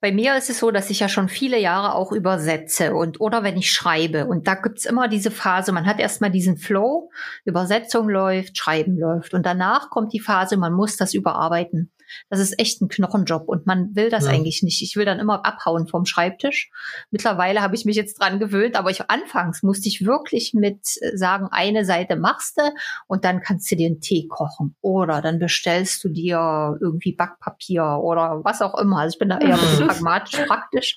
Bei 0.00 0.12
mir 0.12 0.36
ist 0.36 0.50
es 0.50 0.58
so, 0.58 0.70
dass 0.70 0.90
ich 0.90 1.00
ja 1.00 1.08
schon 1.08 1.28
viele 1.28 1.58
Jahre 1.58 1.94
auch 1.94 2.12
übersetze 2.12 2.94
und 2.94 3.20
oder 3.20 3.42
wenn 3.42 3.56
ich 3.56 3.72
schreibe. 3.72 4.26
Und 4.26 4.46
da 4.46 4.54
gibt's 4.54 4.84
immer 4.84 5.08
diese 5.08 5.30
Phase, 5.30 5.72
man 5.72 5.86
hat 5.86 5.98
erstmal 5.98 6.30
diesen 6.30 6.56
Flow, 6.56 7.10
Übersetzung 7.44 8.08
läuft, 8.08 8.58
Schreiben 8.58 8.98
läuft. 8.98 9.34
Und 9.34 9.46
danach 9.46 9.90
kommt 9.90 10.12
die 10.12 10.20
Phase, 10.20 10.56
man 10.56 10.72
muss 10.72 10.96
das 10.96 11.14
überarbeiten. 11.14 11.90
Das 12.30 12.40
ist 12.40 12.58
echt 12.58 12.80
ein 12.80 12.88
Knochenjob 12.88 13.48
und 13.48 13.66
man 13.66 13.94
will 13.94 14.10
das 14.10 14.24
ja. 14.24 14.32
eigentlich 14.32 14.62
nicht. 14.62 14.82
Ich 14.82 14.96
will 14.96 15.04
dann 15.04 15.18
immer 15.18 15.44
abhauen 15.44 15.86
vom 15.86 16.04
Schreibtisch. 16.04 16.70
Mittlerweile 17.10 17.62
habe 17.62 17.74
ich 17.74 17.84
mich 17.84 17.96
jetzt 17.96 18.20
dran 18.20 18.38
gewöhnt, 18.38 18.76
aber 18.76 18.90
ich 18.90 19.10
anfangs 19.10 19.62
musste 19.62 19.88
ich 19.88 20.04
wirklich 20.04 20.54
mit 20.54 20.80
äh, 21.00 21.16
sagen, 21.16 21.48
eine 21.50 21.84
Seite 21.84 22.16
machst 22.16 22.58
du 22.58 22.62
und 23.06 23.24
dann 23.24 23.40
kannst 23.40 23.70
du 23.70 23.76
dir 23.76 23.86
einen 23.86 24.00
Tee 24.00 24.26
kochen 24.28 24.76
oder 24.80 25.22
dann 25.22 25.38
bestellst 25.38 26.02
du 26.04 26.08
dir 26.08 26.78
irgendwie 26.80 27.14
Backpapier 27.14 27.98
oder 28.02 28.40
was 28.44 28.62
auch 28.62 28.78
immer. 28.78 28.98
Also 28.98 29.14
ich 29.14 29.18
bin 29.18 29.28
da 29.28 29.38
eher 29.38 29.56
pragmatisch, 29.86 30.40
praktisch. 30.46 30.96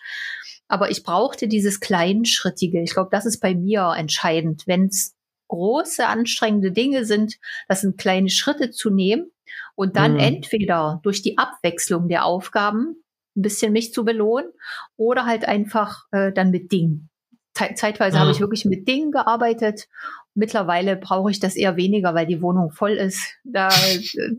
Aber 0.67 0.89
ich 0.89 1.03
brauchte 1.03 1.48
dieses 1.48 1.79
Kleinschrittige. 1.79 2.81
Ich 2.81 2.93
glaube, 2.93 3.10
das 3.12 3.25
ist 3.25 3.39
bei 3.39 3.53
mir 3.53 3.93
entscheidend. 3.95 4.63
Wenn 4.65 4.88
es 4.88 5.15
große, 5.48 6.07
anstrengende 6.07 6.72
Dinge 6.72 7.05
sind, 7.05 7.36
das 7.67 7.81
sind 7.81 7.98
kleine 7.98 8.29
Schritte 8.29 8.72
zu 8.72 8.89
nehmen 8.89 9.31
und 9.75 9.98
dann 9.98 10.13
mhm. 10.13 10.20
entweder 10.20 11.00
durch 11.03 11.22
die 11.22 11.38
Abwechslung 11.38 12.08
der 12.08 12.25
Aufgaben 12.25 13.03
ein 13.36 13.41
bisschen 13.41 13.74
mich 13.74 13.94
zu 13.94 14.05
belohnen 14.05 14.50
oder 14.96 15.25
halt 15.25 15.46
einfach 15.46 16.05
äh, 16.12 16.32
dann 16.32 16.51
mit 16.51 16.72
Dingen. 16.72 17.10
Zeitweise 17.53 18.17
mhm. 18.17 18.22
habe 18.22 18.32
ich 18.32 18.39
wirklich 18.39 18.65
mit 18.65 18.88
Dingen 18.88 19.12
gearbeitet. 19.12 19.88
Mittlerweile 20.34 20.98
brauche 20.98 21.32
ich 21.32 21.39
das 21.39 21.55
eher 21.55 21.77
weniger, 21.77 22.13
weil 22.13 22.25
die 22.25 22.41
Wohnung 22.41 22.72
voll 22.72 22.91
ist. 22.91 23.22
Da 23.46 23.70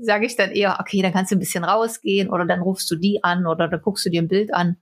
sage 0.03 0.27
ich 0.27 0.37
dann 0.37 0.51
eher, 0.51 0.79
okay, 0.81 1.01
dann 1.01 1.13
kannst 1.13 1.33
du 1.33 1.37
ein 1.37 1.41
bisschen 1.41 1.65
rausgehen 1.65 2.29
oder 2.29 2.45
dann 2.45 2.61
rufst 2.61 2.91
du 2.91 2.97
die 2.97 3.25
an 3.25 3.47
oder 3.47 3.69
dann 3.69 3.81
guckst 3.81 4.05
du 4.05 4.11
dir 4.11 4.21
ein 4.21 4.29
Bild 4.29 4.53
an 4.53 4.77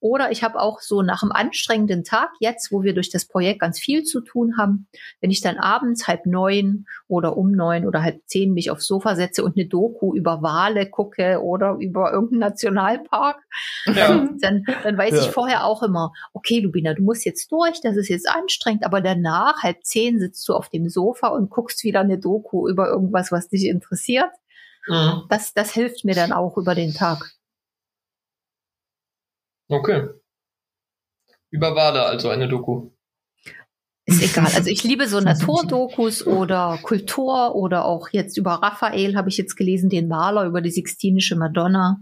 oder 0.00 0.30
ich 0.30 0.42
habe 0.42 0.60
auch 0.60 0.80
so 0.80 1.02
nach 1.02 1.22
einem 1.22 1.32
anstrengenden 1.32 2.04
Tag 2.04 2.30
jetzt, 2.38 2.70
wo 2.70 2.82
wir 2.82 2.94
durch 2.94 3.10
das 3.10 3.26
Projekt 3.26 3.60
ganz 3.60 3.78
viel 3.78 4.04
zu 4.04 4.20
tun 4.20 4.58
haben, 4.58 4.88
wenn 5.20 5.30
ich 5.30 5.40
dann 5.40 5.56
abends 5.58 6.06
halb 6.06 6.26
neun 6.26 6.86
oder 7.08 7.36
um 7.36 7.52
neun 7.52 7.86
oder 7.86 8.02
halb 8.02 8.20
zehn 8.26 8.52
mich 8.52 8.70
aufs 8.70 8.86
Sofa 8.86 9.16
setze 9.16 9.42
und 9.42 9.56
eine 9.56 9.66
Doku 9.66 10.14
über 10.14 10.42
Wale 10.42 10.90
gucke 10.90 11.40
oder 11.42 11.76
über 11.80 12.12
irgendeinen 12.12 12.40
Nationalpark, 12.40 13.38
ja. 13.86 14.28
dann, 14.40 14.64
dann 14.82 14.98
weiß 14.98 15.14
ja. 15.14 15.20
ich 15.20 15.30
vorher 15.30 15.64
auch 15.64 15.82
immer, 15.82 16.12
okay, 16.34 16.60
Lubina, 16.60 16.94
du 16.94 17.02
musst 17.02 17.24
jetzt 17.24 17.50
durch, 17.50 17.80
das 17.80 17.96
ist 17.96 18.08
jetzt 18.08 18.28
anstrengend, 18.28 18.84
aber 18.84 19.00
danach 19.00 19.62
halb 19.62 19.84
zehn 19.84 20.18
sitzt 20.18 20.46
du 20.48 20.54
auf 20.54 20.68
dem 20.68 20.88
Sofa 20.88 21.28
und 21.28 21.50
guckst 21.50 21.84
wieder 21.84 22.00
eine 22.00 22.18
Doku 22.18 22.68
über 22.68 22.88
irgendwas, 22.88 23.32
was 23.32 23.48
dich 23.48 23.66
interessiert. 23.66 24.30
Mhm. 24.88 25.22
Das, 25.28 25.54
das 25.54 25.72
hilft 25.72 26.04
mir 26.04 26.14
dann 26.14 26.32
auch 26.32 26.56
über 26.56 26.74
den 26.74 26.92
Tag. 26.92 27.35
Okay. 29.68 30.08
Über 31.50 31.74
Wale 31.74 32.04
also 32.04 32.28
eine 32.28 32.48
Doku. 32.48 32.90
Ist 34.04 34.22
egal. 34.22 34.46
Also 34.54 34.70
ich 34.70 34.84
liebe 34.84 35.08
so 35.08 35.20
Naturdokus 35.20 36.26
oder 36.26 36.78
Kultur 36.82 37.54
oder 37.56 37.84
auch 37.84 38.08
jetzt 38.10 38.36
über 38.36 38.52
Raphael 38.52 39.16
habe 39.16 39.28
ich 39.28 39.36
jetzt 39.36 39.56
gelesen, 39.56 39.90
den 39.90 40.08
Maler 40.08 40.44
über 40.44 40.60
die 40.60 40.70
Sixtinische 40.70 41.36
Madonna 41.36 41.98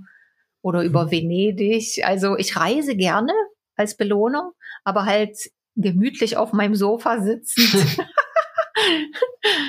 oder 0.62 0.82
über 0.82 1.10
Venedig. 1.10 2.02
Also 2.04 2.36
ich 2.36 2.56
reise 2.56 2.94
gerne 2.96 3.32
als 3.76 3.96
Belohnung, 3.96 4.52
aber 4.84 5.06
halt 5.06 5.36
gemütlich 5.76 6.36
auf 6.36 6.52
meinem 6.52 6.74
Sofa 6.74 7.20
sitzen. 7.20 7.62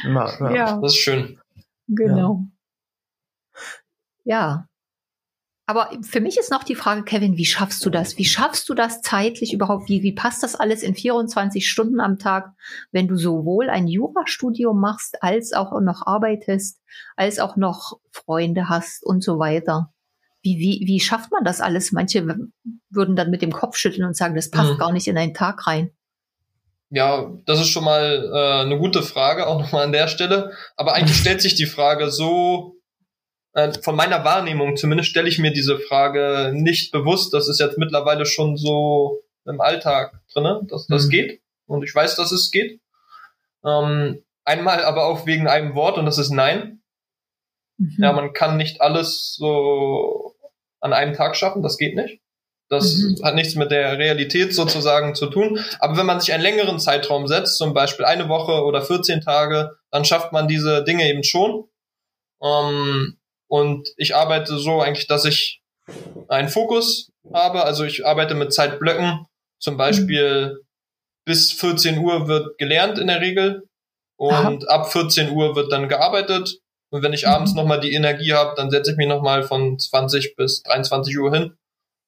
ja, 0.03 0.53
ja. 0.53 0.79
Das 0.81 0.93
ist 0.93 0.99
schön. 0.99 1.39
Genau. 1.87 2.45
Ja. 4.23 4.37
ja. 4.37 4.67
Aber 5.67 5.89
für 6.03 6.21
mich 6.21 6.37
ist 6.37 6.51
noch 6.51 6.63
die 6.63 6.75
Frage, 6.75 7.03
Kevin, 7.03 7.37
wie 7.37 7.45
schaffst 7.45 7.83
du 7.83 7.89
das? 7.89 8.17
Wie 8.19 8.25
schaffst 8.25 8.69
du 8.69 8.75
das 8.75 9.01
zeitlich 9.01 9.51
überhaupt? 9.51 9.89
Wie, 9.89 10.03
wie 10.03 10.13
passt 10.13 10.43
das 10.43 10.55
alles 10.55 10.83
in 10.83 10.93
24 10.93 11.67
Stunden 11.67 11.99
am 11.99 12.19
Tag, 12.19 12.51
wenn 12.91 13.07
du 13.07 13.15
sowohl 13.15 13.69
ein 13.71 13.87
Jurastudium 13.87 14.79
machst, 14.79 15.23
als 15.23 15.53
auch 15.53 15.71
noch 15.81 16.05
arbeitest, 16.05 16.79
als 17.15 17.39
auch 17.39 17.55
noch 17.55 17.99
Freunde 18.11 18.69
hast 18.69 19.03
und 19.03 19.23
so 19.23 19.39
weiter? 19.39 19.91
Wie, 20.43 20.59
wie, 20.59 20.85
wie 20.85 20.99
schafft 20.99 21.31
man 21.31 21.43
das 21.43 21.61
alles? 21.61 21.91
Manche 21.91 22.27
würden 22.91 23.15
dann 23.15 23.31
mit 23.31 23.41
dem 23.41 23.51
Kopf 23.51 23.77
schütteln 23.77 24.05
und 24.05 24.15
sagen, 24.15 24.35
das 24.35 24.51
passt 24.51 24.73
mhm. 24.73 24.77
gar 24.77 24.91
nicht 24.91 25.07
in 25.07 25.17
einen 25.17 25.33
Tag 25.33 25.65
rein. 25.65 25.89
Ja, 26.91 27.33
das 27.47 27.59
ist 27.59 27.69
schon 27.69 27.83
mal 27.83 28.29
äh, 28.31 28.61
eine 28.61 28.77
gute 28.77 29.01
Frage, 29.01 29.47
auch 29.47 29.59
nochmal 29.59 29.85
an 29.85 29.91
der 29.91 30.07
Stelle. 30.07 30.51
Aber 30.77 30.93
eigentlich 30.93 31.17
stellt 31.21 31.41
sich 31.41 31.55
die 31.55 31.65
Frage 31.65 32.11
so 32.11 32.74
von 33.81 33.95
meiner 33.95 34.25
Wahrnehmung 34.25 34.75
zumindest 34.75 35.09
stelle 35.09 35.29
ich 35.29 35.39
mir 35.39 35.51
diese 35.51 35.79
Frage 35.79 36.51
nicht 36.53 36.91
bewusst. 36.91 37.33
Das 37.33 37.47
ist 37.47 37.59
jetzt 37.59 37.77
mittlerweile 37.77 38.25
schon 38.25 38.57
so 38.57 39.21
im 39.45 39.61
Alltag 39.61 40.19
drinne, 40.33 40.61
dass 40.69 40.87
das 40.87 41.05
mhm. 41.05 41.09
geht. 41.09 41.41
Und 41.65 41.83
ich 41.83 41.95
weiß, 41.95 42.15
dass 42.15 42.31
es 42.31 42.51
geht. 42.51 42.81
Ähm, 43.63 44.23
einmal 44.43 44.83
aber 44.83 45.05
auch 45.05 45.25
wegen 45.25 45.47
einem 45.47 45.73
Wort 45.75 45.97
und 45.97 46.05
das 46.05 46.17
ist 46.17 46.31
Nein. 46.31 46.81
Mhm. 47.77 47.95
Ja, 47.97 48.13
man 48.13 48.33
kann 48.33 48.57
nicht 48.57 48.81
alles 48.81 49.35
so 49.37 50.35
an 50.81 50.93
einem 50.93 51.13
Tag 51.13 51.35
schaffen, 51.35 51.63
das 51.63 51.77
geht 51.77 51.95
nicht. 51.95 52.21
Das 52.67 52.97
mhm. 52.97 53.23
hat 53.23 53.35
nichts 53.35 53.55
mit 53.55 53.71
der 53.71 53.97
Realität 53.97 54.53
sozusagen 54.53 55.15
zu 55.15 55.27
tun. 55.27 55.59
Aber 55.79 55.97
wenn 55.97 56.05
man 56.05 56.19
sich 56.19 56.33
einen 56.33 56.43
längeren 56.43 56.79
Zeitraum 56.79 57.27
setzt, 57.27 57.57
zum 57.57 57.73
Beispiel 57.73 58.05
eine 58.05 58.27
Woche 58.27 58.63
oder 58.63 58.81
14 58.81 59.21
Tage, 59.21 59.77
dann 59.91 60.03
schafft 60.03 60.31
man 60.33 60.47
diese 60.47 60.83
Dinge 60.83 61.07
eben 61.07 61.23
schon. 61.23 61.65
Ähm, 62.41 63.17
und 63.47 63.89
ich 63.97 64.15
arbeite 64.15 64.57
so 64.57 64.81
eigentlich, 64.81 65.07
dass 65.07 65.25
ich 65.25 65.61
einen 66.27 66.49
Fokus 66.49 67.11
habe. 67.33 67.63
Also 67.63 67.83
ich 67.83 68.05
arbeite 68.05 68.35
mit 68.35 68.53
Zeitblöcken. 68.53 69.25
Zum 69.59 69.77
Beispiel 69.77 70.61
bis 71.25 71.51
14 71.51 71.97
Uhr 71.99 72.27
wird 72.27 72.57
gelernt 72.57 72.97
in 72.99 73.07
der 73.07 73.21
Regel. 73.21 73.67
Und 74.17 74.67
Aha. 74.69 74.75
ab 74.75 74.91
14 74.91 75.31
Uhr 75.31 75.55
wird 75.55 75.71
dann 75.71 75.89
gearbeitet. 75.89 76.59
Und 76.89 77.03
wenn 77.03 77.13
ich 77.13 77.23
mhm. 77.23 77.31
abends 77.31 77.53
nochmal 77.53 77.79
die 77.79 77.93
Energie 77.93 78.33
habe, 78.33 78.53
dann 78.55 78.69
setze 78.69 78.91
ich 78.91 78.97
mich 78.97 79.07
nochmal 79.07 79.43
von 79.43 79.77
20 79.77 80.35
bis 80.35 80.63
23 80.63 81.17
Uhr 81.19 81.33
hin. 81.33 81.57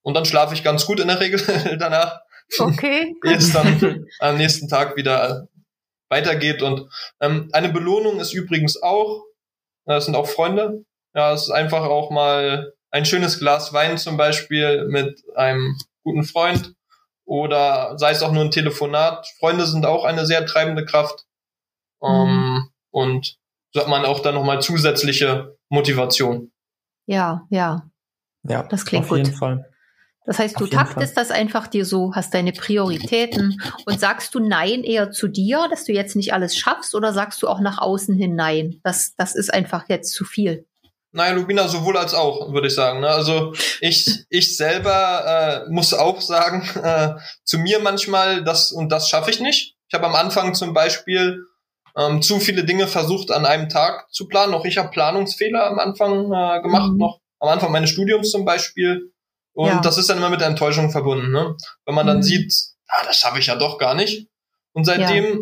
Und 0.03 0.13
dann 0.13 0.25
schlafe 0.25 0.53
ich 0.53 0.63
ganz 0.63 0.85
gut 0.85 0.99
in 0.99 1.07
der 1.07 1.19
Regel 1.19 1.41
danach. 1.79 2.21
Okay. 2.57 3.15
Jetzt 3.23 3.53
dann 3.53 4.07
am 4.19 4.37
nächsten 4.37 4.69
Tag 4.69 4.95
wieder 4.95 5.47
weitergeht. 6.09 6.61
Und 6.61 6.89
ähm, 7.19 7.49
eine 7.51 7.69
Belohnung 7.69 8.19
ist 8.19 8.33
übrigens 8.33 8.81
auch, 8.81 9.25
das 9.85 10.05
sind 10.05 10.15
auch 10.15 10.27
Freunde, 10.27 10.85
ja, 11.13 11.33
es 11.33 11.43
ist 11.43 11.51
einfach 11.51 11.83
auch 11.83 12.11
mal 12.11 12.73
ein 12.91 13.05
schönes 13.05 13.39
Glas 13.39 13.73
Wein 13.73 13.97
zum 13.97 14.17
Beispiel 14.17 14.87
mit 14.87 15.23
einem 15.35 15.77
guten 16.03 16.23
Freund 16.23 16.73
oder 17.25 17.97
sei 17.97 18.11
es 18.11 18.23
auch 18.23 18.31
nur 18.31 18.43
ein 18.43 18.51
Telefonat. 18.51 19.27
Freunde 19.39 19.65
sind 19.65 19.85
auch 19.85 20.05
eine 20.05 20.25
sehr 20.25 20.45
treibende 20.45 20.85
Kraft. 20.85 21.25
Mhm. 22.01 22.07
Um, 22.07 22.69
und 22.91 23.37
so 23.73 23.81
hat 23.81 23.89
man 23.89 24.05
auch 24.05 24.21
dann 24.21 24.35
nochmal 24.35 24.61
zusätzliche 24.61 25.57
Motivation. 25.69 26.51
Ja, 27.05 27.45
ja. 27.49 27.89
Ja, 28.43 28.63
das 28.63 28.85
klingt 28.85 29.05
auf 29.05 29.09
gut. 29.09 29.17
jeden 29.19 29.33
Fall. 29.33 29.69
Das 30.25 30.39
heißt, 30.39 30.59
du 30.59 30.67
taktest 30.67 31.13
Fall. 31.13 31.23
das 31.23 31.31
einfach 31.31 31.67
dir 31.67 31.85
so, 31.85 32.13
hast 32.13 32.33
deine 32.33 32.51
Prioritäten 32.51 33.61
und 33.85 33.99
sagst 33.99 34.35
du 34.35 34.39
Nein 34.39 34.83
eher 34.83 35.09
zu 35.11 35.29
dir, 35.29 35.67
dass 35.69 35.85
du 35.85 35.93
jetzt 35.93 36.17
nicht 36.17 36.33
alles 36.33 36.57
schaffst 36.57 36.95
oder 36.95 37.13
sagst 37.13 37.41
du 37.41 37.47
auch 37.47 37.61
nach 37.61 37.77
außen 37.77 38.13
hin 38.13 38.35
Nein? 38.35 38.81
Das, 38.83 39.15
das 39.15 39.35
ist 39.35 39.53
einfach 39.53 39.87
jetzt 39.87 40.13
zu 40.13 40.25
viel. 40.25 40.65
Naja, 41.17 41.33
Lubina 41.33 41.67
sowohl 41.67 41.97
als 41.97 42.13
auch, 42.13 42.53
würde 42.53 42.67
ich 42.67 42.75
sagen. 42.75 42.99
Ne? 42.99 43.09
Also 43.09 43.51
ich, 43.81 44.07
ich 44.29 44.55
selber 44.55 45.65
äh, 45.65 45.69
muss 45.71 45.95
auch 45.95 46.21
sagen, 46.21 46.61
äh, 46.83 47.15
zu 47.43 47.57
mir 47.57 47.79
manchmal, 47.79 48.43
das 48.43 48.71
und 48.71 48.91
das 48.91 49.09
schaffe 49.09 49.31
ich 49.31 49.39
nicht. 49.39 49.75
Ich 49.87 49.95
habe 49.95 50.05
am 50.05 50.13
Anfang 50.13 50.53
zum 50.53 50.75
Beispiel 50.75 51.43
ähm, 51.97 52.21
zu 52.21 52.39
viele 52.39 52.65
Dinge 52.65 52.87
versucht 52.87 53.31
an 53.31 53.47
einem 53.47 53.67
Tag 53.67 54.13
zu 54.13 54.27
planen. 54.27 54.53
Auch 54.53 54.63
ich 54.63 54.77
habe 54.77 54.91
Planungsfehler 54.91 55.65
am 55.65 55.79
Anfang 55.79 56.25
äh, 56.31 56.61
gemacht, 56.61 56.91
mhm. 56.91 56.97
noch 56.99 57.19
am 57.39 57.49
Anfang 57.49 57.71
meines 57.71 57.89
Studiums 57.89 58.29
zum 58.29 58.45
Beispiel. 58.45 59.11
Und 59.53 59.69
ja. 59.69 59.81
das 59.81 59.97
ist 59.97 60.11
dann 60.11 60.19
immer 60.19 60.29
mit 60.29 60.41
der 60.41 60.49
Enttäuschung 60.49 60.91
verbunden, 60.91 61.31
ne? 61.31 61.57
Wenn 61.85 61.95
man 61.95 62.05
dann 62.05 62.17
mhm. 62.17 62.23
sieht, 62.23 62.53
ah, 62.89 63.05
das 63.07 63.17
schaffe 63.17 63.39
ich 63.39 63.47
ja 63.47 63.55
doch 63.55 63.79
gar 63.79 63.95
nicht. 63.95 64.27
Und 64.73 64.85
seitdem 64.85 65.25
ja. 65.25 65.39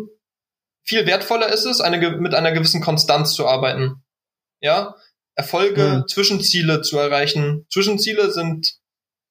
viel 0.84 1.06
wertvoller 1.06 1.48
ist 1.48 1.66
es, 1.66 1.82
eine, 1.82 1.98
mit 2.12 2.32
einer 2.32 2.52
gewissen 2.52 2.80
Konstanz 2.80 3.34
zu 3.34 3.46
arbeiten. 3.46 4.02
Ja, 4.60 4.94
Erfolge, 5.36 6.02
mhm. 6.02 6.08
Zwischenziele 6.08 6.80
zu 6.82 6.98
erreichen. 6.98 7.66
Zwischenziele 7.70 8.30
sind, 8.32 8.78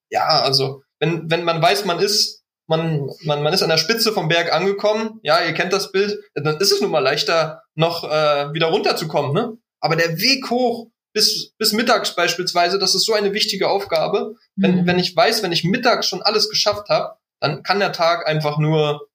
ja, 0.10 0.42
also, 0.42 0.84
wenn, 1.00 1.30
wenn 1.30 1.44
man 1.44 1.62
weiß, 1.62 1.86
man 1.86 2.00
ist, 2.00 2.44
man, 2.68 3.10
man, 3.24 3.44
man 3.44 3.54
ist 3.54 3.64
an 3.64 3.70
der 3.70 3.78
Spitze 3.78 4.14
vom 4.14 4.28
Berg 4.28 4.54
angekommen, 4.54 5.20
ja, 5.24 5.44
ihr 5.44 5.54
kennt 5.54 5.74
das 5.74 5.92
Bild, 5.92 6.18
dann 6.36 6.58
ist 6.58 6.72
es 6.72 6.82
nun 6.82 6.92
mal 6.92 7.00
leichter, 7.00 7.64
noch 7.76 8.04
äh, 8.04 8.54
wieder 8.54 8.68
runterzukommen, 8.68 9.34
ne? 9.34 9.58
Aber 9.80 9.96
der 9.96 10.18
Weg 10.18 10.50
hoch 10.50 10.88
bis, 11.14 11.54
bis 11.58 11.74
mittags 11.74 12.16
beispielsweise, 12.16 12.80
das 12.80 12.96
ist 12.96 13.06
so 13.06 13.14
eine 13.14 13.34
wichtige 13.34 13.70
Aufgabe. 13.70 14.36
Wenn, 14.56 14.82
mhm. 14.82 14.88
wenn 14.88 15.00
ich 15.00 15.16
weiß, 15.16 15.44
wenn 15.44 15.52
ich 15.52 15.64
mittags 15.64 16.08
schon 16.08 16.22
alles 16.22 16.50
geschafft 16.50 16.90
habe, 16.90 17.16
dann 17.40 17.64
kann 17.64 17.80
der 17.80 17.94
Tag 17.94 18.28
einfach 18.28 18.58
nur 18.58 19.08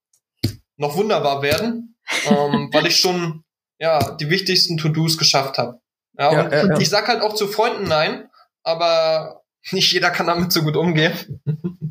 noch 0.77 0.95
wunderbar 0.95 1.41
werden, 1.41 1.95
ähm, 2.25 2.69
weil 2.71 2.87
ich 2.87 2.97
schon 2.97 3.43
ja 3.79 4.15
die 4.15 4.29
wichtigsten 4.29 4.77
To-Dos 4.77 5.17
geschafft 5.17 5.57
habe. 5.57 5.80
Ja, 6.17 6.29
und, 6.29 6.51
ja, 6.51 6.65
ja, 6.67 6.77
ich 6.77 6.89
sag 6.89 7.07
halt 7.07 7.21
auch 7.21 7.33
zu 7.33 7.47
Freunden 7.47 7.83
nein, 7.83 8.29
aber 8.63 9.41
Nicht 9.71 9.91
jeder 9.93 10.09
kann 10.09 10.27
damit 10.27 10.51
so 10.51 10.63
gut 10.63 10.75
umgehen. 10.75 11.13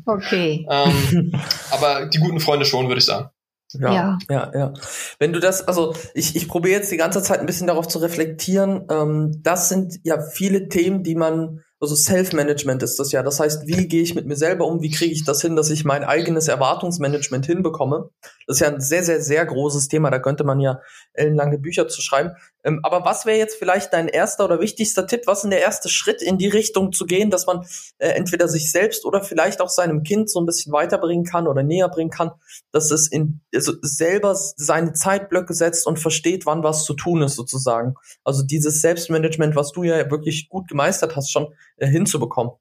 Okay. 0.05 0.65
ähm, 0.69 1.31
aber 1.71 2.07
die 2.07 2.17
guten 2.17 2.39
Freunde 2.39 2.65
schon, 2.65 2.87
würde 2.87 2.99
ich 2.99 3.05
sagen. 3.05 3.29
Ja, 3.73 3.93
ja, 3.93 4.19
ja, 4.29 4.51
ja. 4.53 4.73
Wenn 5.19 5.31
du 5.31 5.39
das, 5.39 5.67
also 5.67 5.95
ich, 6.13 6.35
ich 6.35 6.47
probiere 6.47 6.79
jetzt 6.79 6.91
die 6.91 6.97
ganze 6.97 7.21
Zeit 7.21 7.39
ein 7.39 7.45
bisschen 7.45 7.67
darauf 7.67 7.87
zu 7.87 7.99
reflektieren. 7.99 8.87
Ähm, 8.91 9.39
das 9.43 9.69
sind 9.69 9.99
ja 10.03 10.19
viele 10.19 10.67
Themen, 10.67 11.03
die 11.03 11.15
man 11.15 11.63
also 11.81 11.95
Self-Management 11.95 12.83
ist 12.83 12.99
das 12.99 13.11
ja. 13.11 13.23
Das 13.23 13.39
heißt, 13.39 13.65
wie 13.65 13.87
gehe 13.87 14.03
ich 14.03 14.13
mit 14.13 14.27
mir 14.27 14.35
selber 14.35 14.67
um? 14.67 14.81
Wie 14.83 14.91
kriege 14.91 15.11
ich 15.11 15.25
das 15.25 15.41
hin, 15.41 15.55
dass 15.55 15.71
ich 15.71 15.83
mein 15.83 16.03
eigenes 16.03 16.47
Erwartungsmanagement 16.47 17.47
hinbekomme? 17.47 18.11
Das 18.45 18.57
ist 18.57 18.59
ja 18.59 18.67
ein 18.67 18.81
sehr, 18.81 19.03
sehr, 19.03 19.19
sehr 19.19 19.43
großes 19.43 19.87
Thema. 19.87 20.11
Da 20.11 20.19
könnte 20.19 20.43
man 20.43 20.59
ja 20.59 20.79
ellenlange 21.13 21.57
Bücher 21.57 21.87
zu 21.87 22.01
schreiben. 22.01 22.35
Ähm, 22.63 22.79
aber 22.83 23.05
was 23.05 23.25
wäre 23.25 23.37
jetzt 23.37 23.57
vielleicht 23.57 23.93
dein 23.93 24.07
erster 24.07 24.45
oder 24.45 24.59
wichtigster 24.59 25.07
Tipp? 25.07 25.21
Was 25.25 25.43
ist 25.43 25.49
der 25.49 25.61
erste 25.61 25.89
Schritt 25.89 26.21
in 26.21 26.37
die 26.37 26.47
Richtung 26.47 26.91
zu 26.91 27.05
gehen, 27.05 27.29
dass 27.29 27.45
man 27.45 27.65
äh, 27.97 28.09
entweder 28.09 28.47
sich 28.47 28.71
selbst 28.71 29.05
oder 29.05 29.23
vielleicht 29.23 29.61
auch 29.61 29.69
seinem 29.69 30.03
Kind 30.03 30.29
so 30.29 30.39
ein 30.39 30.45
bisschen 30.45 30.71
weiterbringen 30.71 31.25
kann 31.25 31.47
oder 31.47 31.63
näher 31.63 31.89
bringen 31.89 32.11
kann, 32.11 32.31
dass 32.71 32.91
es 32.91 33.07
in, 33.07 33.41
also 33.53 33.73
selber 33.81 34.35
seine 34.35 34.93
Zeitblöcke 34.93 35.53
setzt 35.53 35.87
und 35.87 35.99
versteht, 35.99 36.45
wann 36.45 36.63
was 36.63 36.85
zu 36.85 36.93
tun 36.93 37.21
ist 37.21 37.35
sozusagen. 37.35 37.95
Also 38.23 38.43
dieses 38.43 38.81
Selbstmanagement, 38.81 39.55
was 39.55 39.71
du 39.71 39.83
ja 39.83 40.09
wirklich 40.11 40.49
gut 40.49 40.67
gemeistert 40.67 41.15
hast 41.15 41.31
schon, 41.31 41.53
äh, 41.77 41.87
hinzubekommen. 41.87 42.53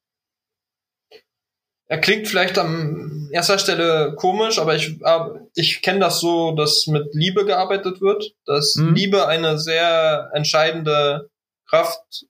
Er 1.90 1.98
klingt 1.98 2.28
vielleicht 2.28 2.56
an 2.56 3.28
erster 3.32 3.58
Stelle 3.58 4.14
komisch, 4.14 4.60
aber 4.60 4.76
ich, 4.76 5.00
äh, 5.02 5.20
ich 5.56 5.82
kenne 5.82 5.98
das 5.98 6.20
so, 6.20 6.52
dass 6.52 6.86
mit 6.86 7.12
Liebe 7.14 7.44
gearbeitet 7.44 8.00
wird, 8.00 8.32
dass 8.46 8.76
mhm. 8.76 8.94
Liebe 8.94 9.26
eine 9.26 9.58
sehr 9.58 10.30
entscheidende 10.32 11.28
Kraft 11.68 12.26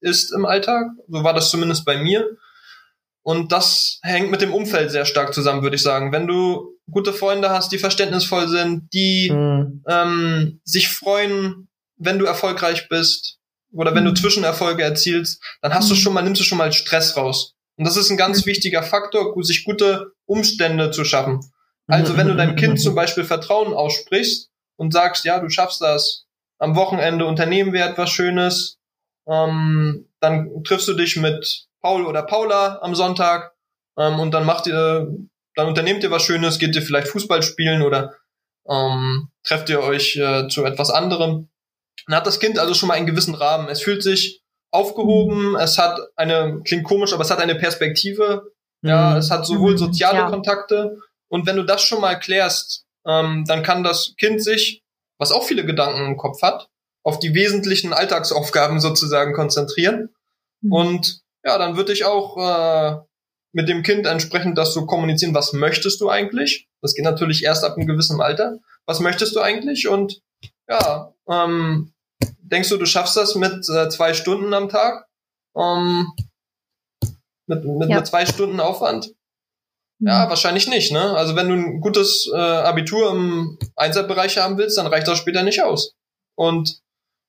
ist 0.00 0.32
im 0.32 0.44
Alltag. 0.44 0.88
So 1.06 1.22
war 1.22 1.32
das 1.32 1.50
zumindest 1.50 1.84
bei 1.84 1.96
mir. 1.96 2.28
Und 3.22 3.52
das 3.52 4.00
hängt 4.02 4.32
mit 4.32 4.40
dem 4.40 4.52
Umfeld 4.52 4.90
sehr 4.90 5.04
stark 5.04 5.32
zusammen, 5.32 5.62
würde 5.62 5.76
ich 5.76 5.82
sagen. 5.82 6.10
Wenn 6.10 6.26
du 6.26 6.76
gute 6.90 7.12
Freunde 7.12 7.50
hast, 7.50 7.70
die 7.70 7.78
verständnisvoll 7.78 8.48
sind, 8.48 8.92
die 8.92 9.30
mhm. 9.30 9.84
ähm, 9.86 10.60
sich 10.64 10.88
freuen, 10.88 11.68
wenn 11.98 12.18
du 12.18 12.24
erfolgreich 12.24 12.88
bist, 12.88 13.38
oder 13.70 13.94
wenn 13.94 14.04
du 14.04 14.10
mhm. 14.10 14.16
Zwischenerfolge 14.16 14.82
erzielst, 14.82 15.40
dann 15.60 15.72
hast 15.72 15.88
du 15.88 15.94
mhm. 15.94 15.98
schon 15.98 16.14
mal, 16.14 16.22
nimmst 16.22 16.40
du 16.40 16.44
schon 16.44 16.58
mal 16.58 16.72
Stress 16.72 17.16
raus. 17.16 17.54
Und 17.78 17.86
das 17.86 17.96
ist 17.96 18.10
ein 18.10 18.16
ganz 18.16 18.44
wichtiger 18.44 18.82
Faktor, 18.82 19.32
sich 19.42 19.64
gute 19.64 20.12
Umstände 20.26 20.90
zu 20.90 21.04
schaffen. 21.04 21.40
Also 21.86 22.16
wenn 22.16 22.28
du 22.28 22.36
deinem 22.36 22.56
Kind 22.56 22.80
zum 22.80 22.94
Beispiel 22.94 23.24
Vertrauen 23.24 23.72
aussprichst 23.72 24.50
und 24.76 24.92
sagst, 24.92 25.24
ja, 25.24 25.38
du 25.38 25.48
schaffst 25.48 25.80
das, 25.80 26.26
am 26.58 26.74
Wochenende 26.74 27.24
unternehmen 27.24 27.72
wir 27.72 27.86
etwas 27.86 28.10
Schönes, 28.10 28.78
ähm, 29.26 30.08
dann 30.20 30.64
triffst 30.64 30.88
du 30.88 30.94
dich 30.94 31.16
mit 31.16 31.68
Paul 31.80 32.04
oder 32.04 32.22
Paula 32.22 32.80
am 32.82 32.94
Sonntag 32.96 33.54
ähm, 33.96 34.18
und 34.18 34.32
dann 34.32 34.44
macht 34.44 34.66
ihr, 34.66 35.08
dann 35.54 35.68
unternehmt 35.68 36.02
ihr 36.02 36.10
was 36.10 36.22
Schönes, 36.22 36.58
geht 36.58 36.74
ihr 36.74 36.82
vielleicht 36.82 37.08
Fußball 37.08 37.42
spielen 37.42 37.82
oder 37.82 38.14
ähm, 38.68 39.30
trefft 39.44 39.70
ihr 39.70 39.80
euch 39.80 40.16
äh, 40.16 40.48
zu 40.48 40.64
etwas 40.64 40.90
anderem. 40.90 41.48
Dann 42.06 42.16
hat 42.16 42.26
das 42.26 42.40
Kind 42.40 42.58
also 42.58 42.74
schon 42.74 42.88
mal 42.88 42.94
einen 42.94 43.06
gewissen 43.06 43.34
Rahmen. 43.34 43.68
Es 43.68 43.82
fühlt 43.82 44.02
sich 44.02 44.42
aufgehoben, 44.70 45.56
es 45.56 45.78
hat 45.78 45.98
eine, 46.16 46.60
klingt 46.64 46.84
komisch, 46.84 47.12
aber 47.12 47.22
es 47.22 47.30
hat 47.30 47.38
eine 47.38 47.54
Perspektive. 47.54 48.52
Ja, 48.82 49.10
mhm. 49.10 49.16
es 49.16 49.30
hat 49.30 49.46
sowohl 49.46 49.72
mhm. 49.72 49.78
soziale 49.78 50.18
ja. 50.18 50.30
Kontakte 50.30 50.98
und 51.28 51.46
wenn 51.46 51.56
du 51.56 51.62
das 51.62 51.82
schon 51.82 52.00
mal 52.00 52.18
klärst, 52.18 52.84
ähm, 53.06 53.44
dann 53.46 53.62
kann 53.62 53.84
das 53.84 54.14
Kind 54.18 54.42
sich, 54.42 54.82
was 55.18 55.32
auch 55.32 55.44
viele 55.44 55.64
Gedanken 55.64 56.06
im 56.06 56.16
Kopf 56.16 56.42
hat, 56.42 56.68
auf 57.04 57.18
die 57.18 57.34
wesentlichen 57.34 57.92
Alltagsaufgaben 57.92 58.80
sozusagen 58.80 59.32
konzentrieren. 59.32 60.14
Mhm. 60.62 60.72
Und 60.72 61.20
ja, 61.44 61.58
dann 61.58 61.76
würde 61.76 61.92
ich 61.92 62.04
auch 62.04 62.36
äh, 62.36 62.96
mit 63.52 63.68
dem 63.68 63.82
Kind 63.82 64.06
entsprechend 64.06 64.58
das 64.58 64.74
so 64.74 64.86
kommunizieren, 64.86 65.34
was 65.34 65.52
möchtest 65.52 66.00
du 66.00 66.10
eigentlich? 66.10 66.68
Das 66.82 66.94
geht 66.94 67.04
natürlich 67.04 67.44
erst 67.44 67.64
ab 67.64 67.76
einem 67.76 67.86
gewissen 67.86 68.20
Alter. 68.20 68.58
Was 68.86 69.00
möchtest 69.00 69.34
du 69.36 69.40
eigentlich? 69.40 69.88
Und 69.88 70.20
ja, 70.68 71.12
ähm, 71.28 71.92
Denkst 72.50 72.68
du, 72.68 72.76
du 72.76 72.86
schaffst 72.86 73.16
das 73.16 73.34
mit 73.34 73.68
äh, 73.68 73.88
zwei 73.88 74.14
Stunden 74.14 74.54
am 74.54 74.68
Tag? 74.68 75.06
Ähm, 75.56 76.12
mit, 77.46 77.64
mit, 77.64 77.90
ja. 77.90 77.96
mit 77.96 78.06
zwei 78.06 78.26
Stunden 78.26 78.60
Aufwand? 78.60 79.10
Ja, 80.00 80.24
mhm. 80.24 80.30
wahrscheinlich 80.30 80.68
nicht, 80.68 80.92
ne? 80.92 81.16
Also 81.16 81.34
wenn 81.34 81.48
du 81.48 81.54
ein 81.54 81.80
gutes 81.80 82.30
äh, 82.32 82.36
Abitur 82.36 83.10
im 83.10 83.58
Einserbereich 83.74 84.38
haben 84.38 84.56
willst, 84.56 84.78
dann 84.78 84.86
reicht 84.86 85.08
das 85.08 85.18
später 85.18 85.42
nicht 85.42 85.62
aus. 85.62 85.94
Und, 86.36 86.80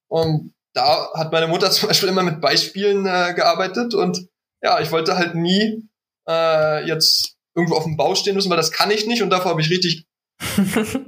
und 0.08 0.54
da 0.74 1.12
hat 1.16 1.32
meine 1.32 1.48
Mutter 1.48 1.72
zum 1.72 1.88
Beispiel 1.90 2.10
immer 2.10 2.24
mit 2.24 2.42
Beispielen 2.42 3.06
äh, 3.06 3.34
gearbeitet 3.34 3.94
und 3.94 4.28
ja, 4.62 4.80
ich 4.82 4.92
wollte 4.92 5.18
halt 5.18 5.36
nie 5.36 5.90
äh, 6.28 6.86
jetzt 6.86 7.38
irgendwo 7.56 7.76
auf 7.76 7.86
dem 7.86 7.98
Bau 7.98 8.14
stehen 8.14 8.36
müssen, 8.36 8.50
weil 8.50 8.58
das 8.58 8.72
kann 8.72 8.92
ich 8.92 9.08
nicht 9.08 9.24
und 9.24 9.30
davor 9.30 9.52
habe 9.52 9.62
ich 9.62 9.70
richtig 9.70 10.06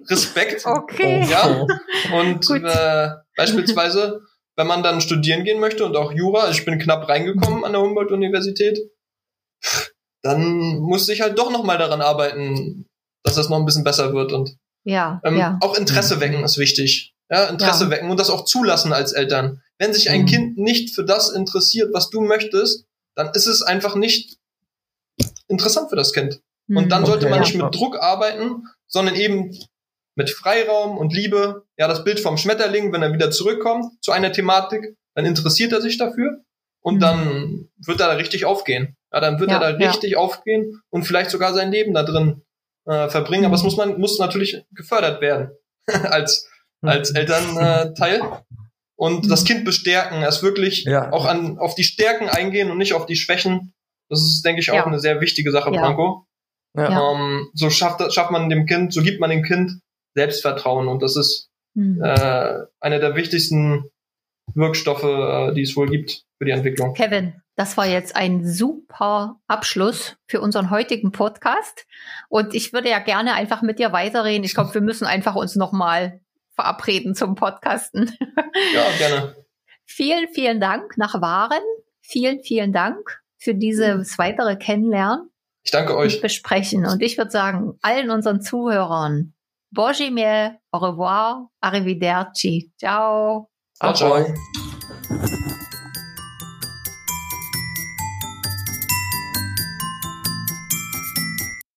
Respekt. 0.10 0.65
Okay. 0.65 1.26
Ja. 1.30 1.65
Und 2.13 2.50
äh, 2.50 3.10
beispielsweise, 3.36 4.22
wenn 4.56 4.67
man 4.67 4.84
dann 4.84 5.02
studieren 5.02 5.44
gehen 5.44 5.60
möchte 5.60 5.86
und 5.86 5.96
auch 5.96 6.12
Jura, 6.12 6.50
ich 6.50 6.65
bin 6.65 6.78
knapp 6.78 7.08
reingekommen 7.08 7.63
an 7.63 7.72
der 7.72 7.82
Humboldt-Universität, 7.82 8.80
dann 10.22 10.78
musste 10.80 11.13
ich 11.13 11.22
halt 11.22 11.39
doch 11.39 11.52
nochmal 11.52 11.78
daran 11.78 12.02
arbeiten, 12.02 12.86
dass 13.24 13.36
das 13.36 13.50
noch 13.50 13.58
ein 13.58 13.65
bisschen 13.65 13.84
besser 13.84 14.13
wird. 14.13 14.34
Und 14.34 14.58
ja, 14.84 15.22
ähm, 15.24 15.38
ja. 15.38 15.58
auch 15.62 15.78
Interesse 15.78 16.20
wecken 16.20 16.44
ist 16.44 16.58
wichtig. 16.58 17.13
Ja, 17.30 17.46
Interesse 17.46 17.86
ja. 17.86 17.91
wecken 17.91 18.12
und 18.12 18.20
das 18.20 18.30
auch 18.30 18.44
zulassen 18.44 18.91
als 18.91 19.13
Eltern. 19.13 19.62
Wenn 19.80 19.94
sich 19.94 20.10
ein 20.10 20.24
mhm. 20.24 20.26
Kind 20.28 20.58
nicht 20.58 20.94
für 20.94 21.06
das 21.06 21.30
interessiert, 21.30 21.94
was 21.94 22.10
du 22.10 22.22
möchtest, 22.22 22.86
dann 23.15 23.32
ist 23.34 23.48
es 23.48 23.62
einfach 23.62 23.96
nicht 23.96 24.38
interessant 25.48 25.89
für 25.89 25.96
das 25.96 26.13
Kind. 26.13 26.41
Und 26.67 26.89
dann 26.89 27.04
mhm. 27.04 27.08
sollte 27.08 27.30
man 27.30 27.39
nicht 27.39 27.56
mit 27.56 27.74
Druck 27.74 27.98
arbeiten, 28.00 28.63
sondern 28.92 29.16
eben 29.16 29.58
mit 30.16 30.30
Freiraum 30.30 30.98
und 30.98 31.14
Liebe. 31.14 31.64
Ja, 31.78 31.88
das 31.88 32.04
Bild 32.04 32.20
vom 32.20 32.38
Schmetterling, 32.38 32.94
wenn 32.94 33.02
er 33.02 33.14
wieder 33.14 33.32
zurückkommt 33.32 33.86
zu 34.02 34.12
einer 34.12 34.32
Thematik, 34.32 34.96
dann 35.16 35.26
interessiert 35.26 35.72
er 35.72 35.82
sich 35.82 35.98
dafür 35.98 36.44
und 36.82 36.96
mhm. 36.96 37.00
dann 37.00 37.70
wird 37.86 38.00
er 38.00 38.08
da 38.08 38.14
richtig 38.14 38.46
aufgehen. 38.46 38.96
Ja, 39.12 39.20
dann 39.20 39.40
wird 39.40 39.52
ja, 39.52 39.60
er 39.60 39.74
da 39.74 39.78
richtig 39.78 40.12
ja. 40.12 40.18
aufgehen 40.18 40.82
und 40.90 41.04
vielleicht 41.04 41.32
sogar 41.32 41.54
sein 41.54 41.72
Leben 41.72 41.94
da 41.94 42.04
drin 42.04 42.44
äh, 42.86 43.10
verbringen. 43.10 43.46
Aber 43.46 43.56
es 43.56 43.62
mhm. 43.62 43.66
muss 43.66 43.78
man 43.78 44.00
muss 44.00 44.20
natürlich 44.20 44.64
gefördert 44.72 45.22
werden 45.22 45.52
als 45.88 46.48
als 46.82 47.12
mhm. 47.12 47.18
Elternteil 47.18 48.22
und 48.96 49.32
das 49.32 49.46
Kind 49.46 49.66
bestärken, 49.66 50.24
es 50.24 50.44
wirklich 50.44 50.84
ja. 50.84 51.12
auch 51.12 51.26
an 51.26 51.58
auf 51.58 51.76
die 51.76 51.84
Stärken 51.84 52.30
eingehen 52.30 52.72
und 52.72 52.78
nicht 52.78 52.94
auf 52.94 53.06
die 53.06 53.16
Schwächen. 53.16 53.74
Das 54.10 54.22
ist, 54.22 54.44
denke 54.44 54.62
ich, 54.62 54.72
auch 54.72 54.86
eine 54.86 55.00
sehr 55.00 55.22
wichtige 55.22 55.52
Sache, 55.52 55.74
Franco. 55.74 56.28
Ja. 56.76 57.12
Ähm, 57.12 57.50
so 57.54 57.70
schafft, 57.70 58.14
schafft 58.14 58.32
man 58.32 58.50
dem 58.50 58.66
Kind, 58.66 58.94
so 58.94 59.02
gibt 59.02 59.20
man 59.20 59.30
dem 59.30 59.44
Kind 59.44 59.82
Selbstvertrauen 60.16 60.88
und 60.88 61.02
das 61.02 61.16
ist 61.16 61.50
mhm. 61.74 62.02
äh, 62.02 62.60
einer 62.80 63.00
der 63.00 63.16
wichtigsten 63.16 63.90
Wirkstoffe, 64.54 65.04
äh, 65.04 65.54
die 65.54 65.62
es 65.62 65.76
wohl 65.76 65.90
gibt 65.90 66.24
für 66.38 66.46
die 66.46 66.52
Entwicklung. 66.52 66.94
Kevin, 66.94 67.42
das 67.56 67.78
war 67.78 67.88
jetzt 67.88 68.16
ein 68.16 68.46
super 68.46 69.40
Abschluss 69.48 70.16
für 70.28 70.42
unseren 70.42 70.70
heutigen 70.70 71.12
Podcast 71.12 71.86
und 72.30 72.54
ich 72.54 72.74
würde 72.74 72.90
ja 72.90 73.00
gerne 73.00 73.34
einfach 73.34 73.62
mit 73.62 73.80
dir 73.80 73.92
weiterreden. 73.92 74.44
Ich 74.44 74.54
glaube, 74.54 74.74
wir 74.74 74.82
müssen 74.82 75.06
einfach 75.06 75.36
uns 75.36 75.56
nochmal 75.56 76.22
verabreden 76.56 77.16
zum 77.16 77.36
Podcasten. 77.36 78.12
Ja, 78.74 78.84
gerne. 78.98 79.36
vielen, 79.86 80.28
vielen 80.30 80.60
Dank 80.60 80.98
nach 80.98 81.22
Waren. 81.22 81.64
Vielen, 82.02 82.42
vielen 82.42 82.74
Dank 82.74 83.22
für 83.38 83.56
dieses 83.56 84.18
weitere 84.18 84.56
Kennenlernen. 84.58 85.31
Ich 85.63 85.71
danke 85.71 85.95
euch. 85.95 86.21
Besprechen. 86.21 86.86
Und 86.86 87.02
ich 87.02 87.17
würde 87.17 87.32
sagen, 87.32 87.74
allen 87.82 88.10
unseren 88.10 88.41
Zuhörern, 88.41 89.34
Bonjour, 89.74 90.60
au 90.71 90.80
revoir, 90.80 91.50
arrivederci. 91.62 92.74
Ciao. 92.78 93.50
Ciao. 93.80 93.93
ciao. 93.93 94.71